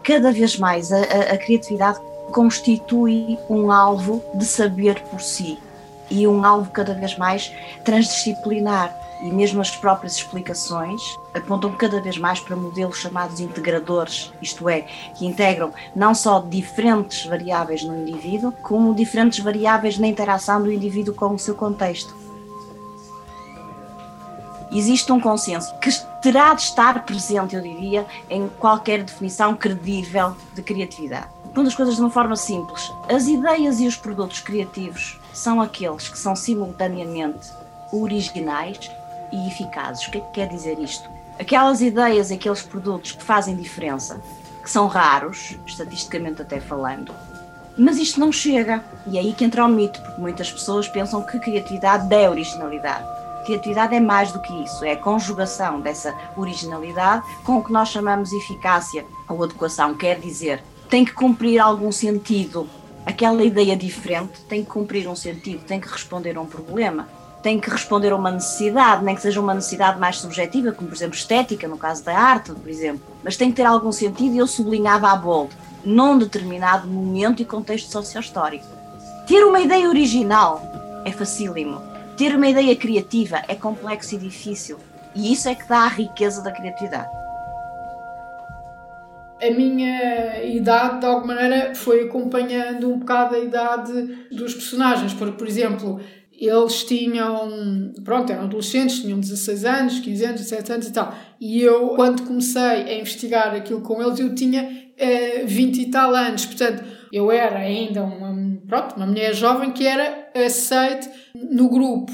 Cada 0.02 0.30
vez 0.30 0.58
mais 0.58 0.92
a, 0.92 1.00
a, 1.00 1.38
criatividade 1.38 1.98
constitui 2.30 3.38
um 3.48 3.72
alvo 3.72 4.22
de 4.34 4.44
saber 4.44 5.00
por 5.04 5.20
si 5.20 5.58
e 6.10 6.26
um 6.26 6.44
alvo 6.44 6.70
cada 6.70 6.92
vez 6.92 7.16
mais 7.16 7.50
transdisciplinar 7.84 8.94
e 9.24 9.32
mesmo 9.32 9.60
as 9.60 9.74
próprias 9.74 10.16
explicações 10.16 11.16
apontam 11.32 11.72
cada 11.72 12.00
vez 12.00 12.18
mais 12.18 12.38
para 12.38 12.54
modelos 12.54 12.98
chamados 12.98 13.40
integradores, 13.40 14.32
isto 14.40 14.68
é, 14.68 14.82
que 15.16 15.26
integram 15.26 15.72
não 15.96 16.14
só 16.14 16.40
diferentes 16.40 17.24
variáveis 17.24 17.82
no 17.82 17.96
indivíduo, 17.96 18.52
como 18.62 18.94
diferentes 18.94 19.38
variáveis 19.38 19.98
na 19.98 20.06
interação 20.06 20.62
do 20.62 20.70
indivíduo 20.70 21.14
com 21.14 21.34
o 21.34 21.38
seu 21.38 21.54
contexto 21.54 22.14
existe 24.72 25.12
um 25.12 25.20
consenso 25.20 25.72
que 25.78 25.88
terá 26.20 26.52
de 26.52 26.62
estar 26.62 27.04
presente, 27.04 27.54
eu 27.54 27.62
diria, 27.62 28.04
em 28.28 28.48
qualquer 28.58 29.04
definição 29.04 29.54
credível 29.54 30.36
de 30.52 30.62
criatividade. 30.62 31.28
Pondo 31.54 31.68
as 31.68 31.74
coisas 31.76 31.94
de 31.94 32.00
uma 32.00 32.10
forma 32.10 32.34
simples, 32.34 32.92
as 33.08 33.28
ideias 33.28 33.78
e 33.78 33.86
os 33.86 33.96
produtos 33.96 34.40
criativos 34.40 35.20
são 35.32 35.60
aqueles 35.60 36.08
que 36.08 36.18
são 36.18 36.34
simultaneamente 36.34 37.52
originais 37.92 38.90
e 39.32 39.48
eficazes. 39.48 40.06
O 40.06 40.10
que 40.10 40.18
é 40.18 40.20
que 40.20 40.32
quer 40.32 40.48
dizer 40.48 40.78
isto? 40.78 41.08
Aquelas 41.38 41.80
ideias 41.80 42.30
aqueles 42.30 42.62
produtos 42.62 43.12
que 43.12 43.22
fazem 43.22 43.56
diferença, 43.56 44.20
que 44.62 44.70
são 44.70 44.86
raros, 44.86 45.56
estatisticamente 45.66 46.42
até 46.42 46.60
falando, 46.60 47.12
mas 47.76 47.98
isto 47.98 48.20
não 48.20 48.30
chega. 48.30 48.84
E 49.06 49.18
é 49.18 49.20
aí 49.20 49.32
que 49.32 49.44
entra 49.44 49.64
o 49.64 49.68
mito, 49.68 50.00
porque 50.00 50.20
muitas 50.20 50.50
pessoas 50.50 50.88
pensam 50.88 51.22
que 51.22 51.38
criatividade 51.38 52.12
é 52.14 52.30
originalidade. 52.30 53.04
Criatividade 53.44 53.94
é 53.94 54.00
mais 54.00 54.32
do 54.32 54.40
que 54.40 54.52
isso, 54.62 54.84
é 54.84 54.92
a 54.92 54.96
conjugação 54.96 55.80
dessa 55.80 56.14
originalidade 56.34 57.24
com 57.44 57.58
o 57.58 57.64
que 57.64 57.72
nós 57.72 57.90
chamamos 57.90 58.32
eficácia 58.32 59.04
ou 59.28 59.44
adequação, 59.44 59.94
quer 59.94 60.18
dizer, 60.18 60.62
tem 60.88 61.04
que 61.04 61.12
cumprir 61.12 61.58
algum 61.58 61.92
sentido. 61.92 62.66
Aquela 63.04 63.44
ideia 63.44 63.76
diferente 63.76 64.40
tem 64.48 64.64
que 64.64 64.70
cumprir 64.70 65.06
um 65.06 65.14
sentido, 65.14 65.62
tem 65.64 65.78
que 65.78 65.88
responder 65.88 66.38
a 66.38 66.40
um 66.40 66.46
problema, 66.46 67.06
tem 67.44 67.60
que 67.60 67.70
responder 67.70 68.10
a 68.10 68.16
uma 68.16 68.32
necessidade, 68.32 69.04
nem 69.04 69.14
que 69.14 69.22
seja 69.22 69.40
uma 69.40 69.54
necessidade 69.54 70.00
mais 70.00 70.16
subjetiva, 70.16 70.72
como 70.72 70.88
por 70.88 70.96
exemplo 70.96 71.14
estética, 71.14 71.68
no 71.68 71.78
caso 71.78 72.02
da 72.02 72.18
arte, 72.18 72.50
por 72.52 72.68
exemplo, 72.68 73.02
mas 73.22 73.36
tem 73.36 73.50
que 73.50 73.56
ter 73.56 73.64
algum 73.64 73.92
sentido 73.92 74.34
e 74.34 74.38
eu 74.38 74.46
sublinhava 74.48 75.12
a 75.12 75.14
bold, 75.14 75.54
num 75.84 76.18
determinado 76.18 76.88
momento 76.88 77.40
e 77.40 77.44
contexto 77.44 77.92
socio-histórico. 77.92 78.66
Ter 79.28 79.44
uma 79.44 79.60
ideia 79.60 79.88
original 79.88 80.60
é 81.04 81.12
facílimo 81.12 81.94
ter 82.16 82.34
uma 82.34 82.46
ideia 82.46 82.74
criativa 82.76 83.42
é 83.48 83.54
complexo 83.54 84.14
e 84.14 84.18
difícil. 84.18 84.78
E 85.14 85.32
isso 85.32 85.48
é 85.48 85.54
que 85.54 85.68
dá 85.68 85.80
a 85.80 85.88
riqueza 85.88 86.42
da 86.42 86.50
criatividade. 86.50 87.08
A 89.42 89.50
minha 89.50 90.42
idade, 90.44 91.00
de 91.00 91.06
alguma 91.06 91.34
maneira, 91.34 91.74
foi 91.74 92.04
acompanhando 92.04 92.90
um 92.90 92.98
bocado 92.98 93.34
a 93.34 93.38
idade 93.38 93.92
dos 94.30 94.54
personagens. 94.54 95.12
Porque, 95.12 95.36
por 95.36 95.46
exemplo, 95.46 96.00
eles 96.38 96.84
tinham, 96.84 97.92
pronto, 98.02 98.32
eram 98.32 98.44
adolescentes, 98.44 99.00
tinham 99.00 99.20
16 99.20 99.64
anos, 99.64 99.98
15 100.00 100.24
anos, 100.24 100.40
17 100.40 100.72
anos 100.72 100.86
e 100.88 100.92
tal. 100.92 101.14
E 101.40 101.62
eu, 101.62 101.88
quando 101.90 102.22
comecei 102.22 102.62
a 102.62 102.98
investigar 102.98 103.54
aquilo 103.54 103.80
com 103.80 104.02
eles, 104.02 104.18
eu 104.18 104.34
tinha 104.34 104.62
uh, 104.62 105.46
20 105.46 105.80
e 105.80 105.90
tal 105.90 106.14
anos. 106.14 106.46
Portanto, 106.46 106.84
eu 107.12 107.30
era 107.30 107.58
ainda 107.58 108.02
uma, 108.02 108.58
pronto, 108.66 108.96
uma 108.96 109.06
mulher 109.06 109.34
jovem 109.34 109.70
que 109.70 109.86
era 109.86 110.28
aceite 110.34 111.08
no 111.34 111.68
grupo. 111.68 112.12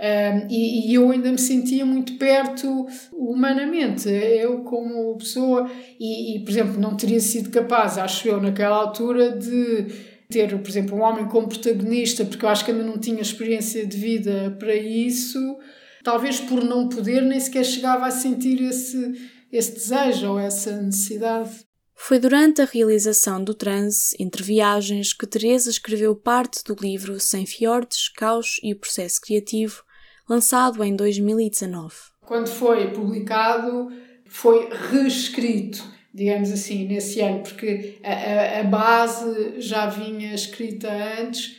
Um, 0.00 0.46
e, 0.48 0.90
e, 0.90 0.94
eu 0.94 1.10
ainda 1.10 1.30
me 1.30 1.38
sentia 1.38 1.84
muito 1.84 2.14
perto 2.14 2.86
humanamente, 3.12 4.08
eu 4.08 4.60
como 4.60 5.14
pessoa, 5.18 5.70
e, 6.00 6.36
e, 6.36 6.40
por 6.40 6.50
exemplo, 6.50 6.80
não 6.80 6.96
teria 6.96 7.20
sido 7.20 7.50
capaz, 7.50 7.98
acho 7.98 8.26
eu, 8.26 8.40
naquela 8.40 8.76
altura, 8.76 9.32
de 9.36 9.88
ter, 10.30 10.56
por 10.58 10.68
exemplo, 10.68 10.96
um 10.96 11.02
homem 11.02 11.26
como 11.26 11.48
protagonista, 11.48 12.24
porque 12.24 12.44
eu 12.44 12.48
acho 12.48 12.64
que 12.64 12.70
ainda 12.70 12.84
não 12.84 12.98
tinha 12.98 13.20
experiência 13.20 13.86
de 13.86 13.96
vida 13.96 14.56
para 14.58 14.74
isso, 14.74 15.58
talvez 16.02 16.40
por 16.40 16.64
não 16.64 16.88
poder, 16.88 17.22
nem 17.22 17.38
sequer 17.38 17.64
chegava 17.64 18.06
a 18.06 18.10
sentir 18.10 18.62
esse, 18.62 19.12
esse 19.52 19.72
desejo 19.72 20.30
ou 20.30 20.38
essa 20.38 20.80
necessidade. 20.80 21.68
Foi 21.94 22.18
durante 22.18 22.62
a 22.62 22.64
realização 22.64 23.44
do 23.44 23.52
transe 23.52 24.16
entre 24.18 24.42
viagens 24.42 25.12
que 25.12 25.26
Teresa 25.26 25.68
escreveu 25.68 26.16
parte 26.16 26.64
do 26.64 26.74
livro 26.80 27.20
Sem 27.20 27.44
Fiordes, 27.44 28.08
Caos 28.08 28.58
e 28.62 28.72
o 28.72 28.78
Processo 28.78 29.20
Criativo, 29.20 29.82
lançado 30.28 30.82
em 30.82 30.96
2019. 30.96 31.94
Quando 32.22 32.48
foi 32.48 32.90
publicado, 32.92 33.88
foi 34.26 34.70
reescrito, 34.90 35.84
digamos 36.12 36.50
assim, 36.50 36.86
nesse 36.86 37.20
ano, 37.20 37.40
porque 37.40 37.98
a, 38.02 38.60
a, 38.60 38.64
base 38.64 39.60
já 39.60 39.86
vinha 39.86 40.34
escrita 40.34 40.88
antes, 41.20 41.56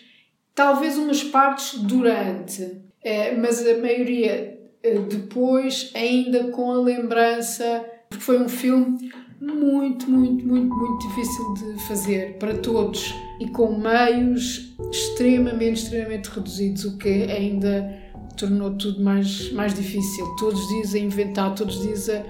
talvez 0.53 0.97
umas 0.97 1.23
partes 1.23 1.79
durante, 1.79 2.81
é, 3.03 3.35
mas 3.35 3.65
a 3.65 3.77
maioria 3.77 4.59
eh, 4.83 4.99
depois, 4.99 5.91
ainda 5.95 6.45
com 6.51 6.71
a 6.71 6.81
lembrança, 6.81 7.85
porque 8.09 8.23
foi 8.23 8.41
um 8.41 8.49
filme 8.49 9.11
muito, 9.39 10.09
muito, 10.09 10.45
muito, 10.45 10.75
muito 10.75 11.07
difícil 11.07 11.53
de 11.55 11.87
fazer 11.87 12.37
para 12.37 12.55
todos 12.57 13.13
e 13.39 13.47
com 13.47 13.75
meios 13.77 14.75
extremamente, 14.91 15.83
extremamente 15.83 16.29
reduzidos, 16.29 16.85
o 16.85 16.97
que 16.97 17.23
ainda 17.23 17.99
tornou 18.37 18.71
tudo 18.71 19.03
mais, 19.03 19.51
mais 19.53 19.73
difícil. 19.73 20.27
Todos 20.35 20.61
os 20.61 20.67
dias 20.67 20.95
a 20.95 20.99
inventar, 20.99 21.55
todos 21.55 21.77
os 21.77 21.83
dias 21.83 22.09
a 22.09 22.23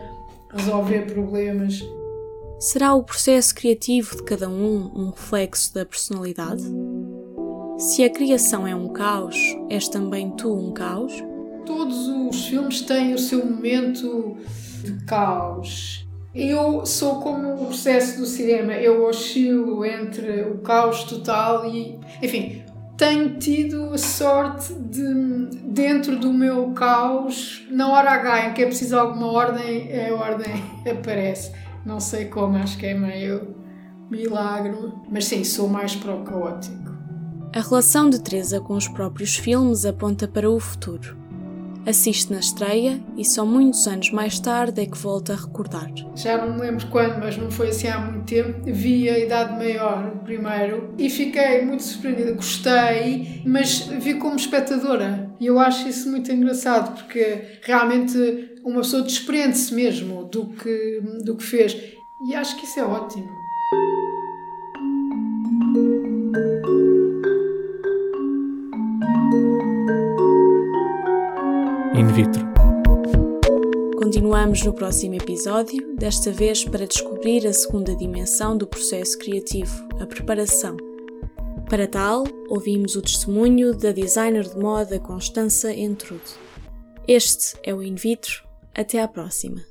resolver 0.56 1.02
problemas. 1.12 1.84
Será 2.62 2.93
o 2.93 3.04
processo 3.04 3.54
criativo 3.54 4.15
de 4.15 4.24
cada 4.24 4.47
um 4.47 4.91
um 4.95 5.10
reflexo 5.10 5.74
da 5.74 5.86
personalidade? 5.86 6.63
Se 7.78 8.04
a 8.04 8.10
criação 8.10 8.67
é 8.67 8.76
um 8.76 8.88
caos, 8.93 9.36
és 9.69 9.89
também 9.89 10.30
tu 10.32 10.54
um 10.54 10.71
caos? 10.71 11.12
Todos 11.65 12.08
os 12.08 12.45
filmes 12.45 12.82
têm 12.82 13.13
o 13.13 13.19
seu 13.19 13.45
momento 13.45 14.38
de 14.84 15.04
caos 15.06 16.08
eu 16.34 16.86
sou 16.86 17.19
como 17.19 17.56
o 17.56 17.65
processo 17.65 18.17
do 18.17 18.26
cinema, 18.26 18.74
eu 18.74 19.04
oscilo 19.04 19.84
entre 19.84 20.43
o 20.43 20.60
caos 20.60 21.04
total 21.04 21.65
e. 21.65 22.00
Enfim, 22.21 22.63
tenho 22.97 23.38
tido 23.38 23.93
a 23.93 23.97
sorte 23.97 24.74
de, 24.74 25.04
dentro 25.63 26.17
do 26.17 26.32
meu 26.32 26.71
caos, 26.71 27.67
na 27.69 27.89
hora 27.89 28.12
H 28.12 28.47
em 28.47 28.54
que 28.54 28.62
é 28.62 28.65
preciso 28.65 28.97
alguma 28.97 29.30
ordem, 29.30 29.89
a 30.08 30.15
ordem 30.15 30.54
aparece. 30.89 31.52
Não 31.86 32.00
sei 32.00 32.26
como, 32.26 32.58
acho 32.58 32.78
que 32.78 32.86
é 32.86 32.94
meio 32.94 33.56
milagre, 34.10 34.76
mas 35.10 35.26
sim, 35.26 35.44
sou 35.44 35.67
mais 35.67 35.96
para 35.96 36.15
o 36.15 36.24
caótico. 36.24 36.91
A 37.54 37.60
relação 37.60 38.10
de 38.10 38.20
Teresa 38.22 38.62
com 38.62 38.76
os 38.76 38.88
próprios 38.88 39.36
filmes 39.36 39.86
aponta 39.86 40.28
para 40.28 40.50
o 40.50 40.60
futuro. 40.60 41.21
Assiste 41.86 42.32
na 42.32 42.39
estreia 42.39 43.02
e 43.17 43.26
só 43.26 43.44
muitos 43.44 43.88
anos 43.88 44.12
mais 44.12 44.39
tarde 44.39 44.82
é 44.82 44.86
que 44.86 44.98
volta 44.98 45.34
a 45.34 45.36
recordar. 45.36 45.91
Já 46.15 46.38
não 46.38 46.54
me 46.54 46.62
lembro 46.62 46.86
quando, 46.88 47.20
mas 47.20 47.38
não 47.38 47.50
foi 47.50 47.70
assim 47.70 47.88
há 47.88 48.00
muito 48.00 48.26
tempo. 48.26 48.62
Vi 48.65 49.10
a 49.10 49.17
Idade 49.17 49.54
Maior 49.54 50.12
primeiro 50.24 50.94
e 50.98 51.10
fiquei 51.10 51.65
muito 51.65 51.82
surpreendida. 51.82 52.34
Gostei, 52.34 53.41
mas 53.46 53.80
vi 54.00 54.13
como 54.13 54.36
espectadora. 54.36 55.32
E 55.39 55.48
eu 55.48 55.58
acho 55.58 55.88
isso 55.88 56.10
muito 56.10 56.32
engraçado 56.32 56.96
porque 56.96 57.60
realmente 57.63 58.52
uma 58.63 58.82
pessoa 58.82 59.02
desprende-se 59.02 59.74
mesmo 59.74 60.26
do 60.26 60.50
que, 60.50 61.02
do 61.26 61.36
que 61.36 61.44
fez. 61.44 61.76
E 62.28 62.36
acho 62.36 62.58
que 62.58 62.65
isso 62.65 62.80
é 62.80 62.84
ótimo. 62.84 63.41
In 72.02 72.08
vitro. 72.14 72.44
Continuamos 73.96 74.64
no 74.64 74.74
próximo 74.74 75.14
episódio, 75.14 75.96
desta 75.96 76.32
vez 76.32 76.66
para 76.66 76.88
descobrir 76.88 77.46
a 77.46 77.54
segunda 77.54 77.96
dimensão 77.96 78.58
do 78.58 78.66
processo 78.66 79.20
criativo, 79.20 79.88
a 80.00 80.08
preparação. 80.08 80.76
Para 81.70 81.88
tal, 81.88 82.24
ouvimos 82.50 82.96
o 82.96 83.04
testemunho 83.04 83.78
da 83.78 83.92
designer 83.92 84.50
de 84.50 84.58
moda 84.58 85.00
Constança 85.00 85.72
Entrude. 85.72 86.24
Este 87.08 87.56
é 87.62 87.72
o 87.72 87.84
In 87.84 87.94
Vitro. 87.94 88.48
Até 88.74 89.00
à 89.00 89.08
próxima. 89.08 89.64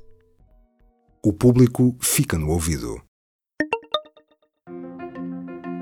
O 1.21 1.33
público 1.33 1.97
fica 1.99 2.37
no 2.37 2.51
ouvido. 2.51 3.01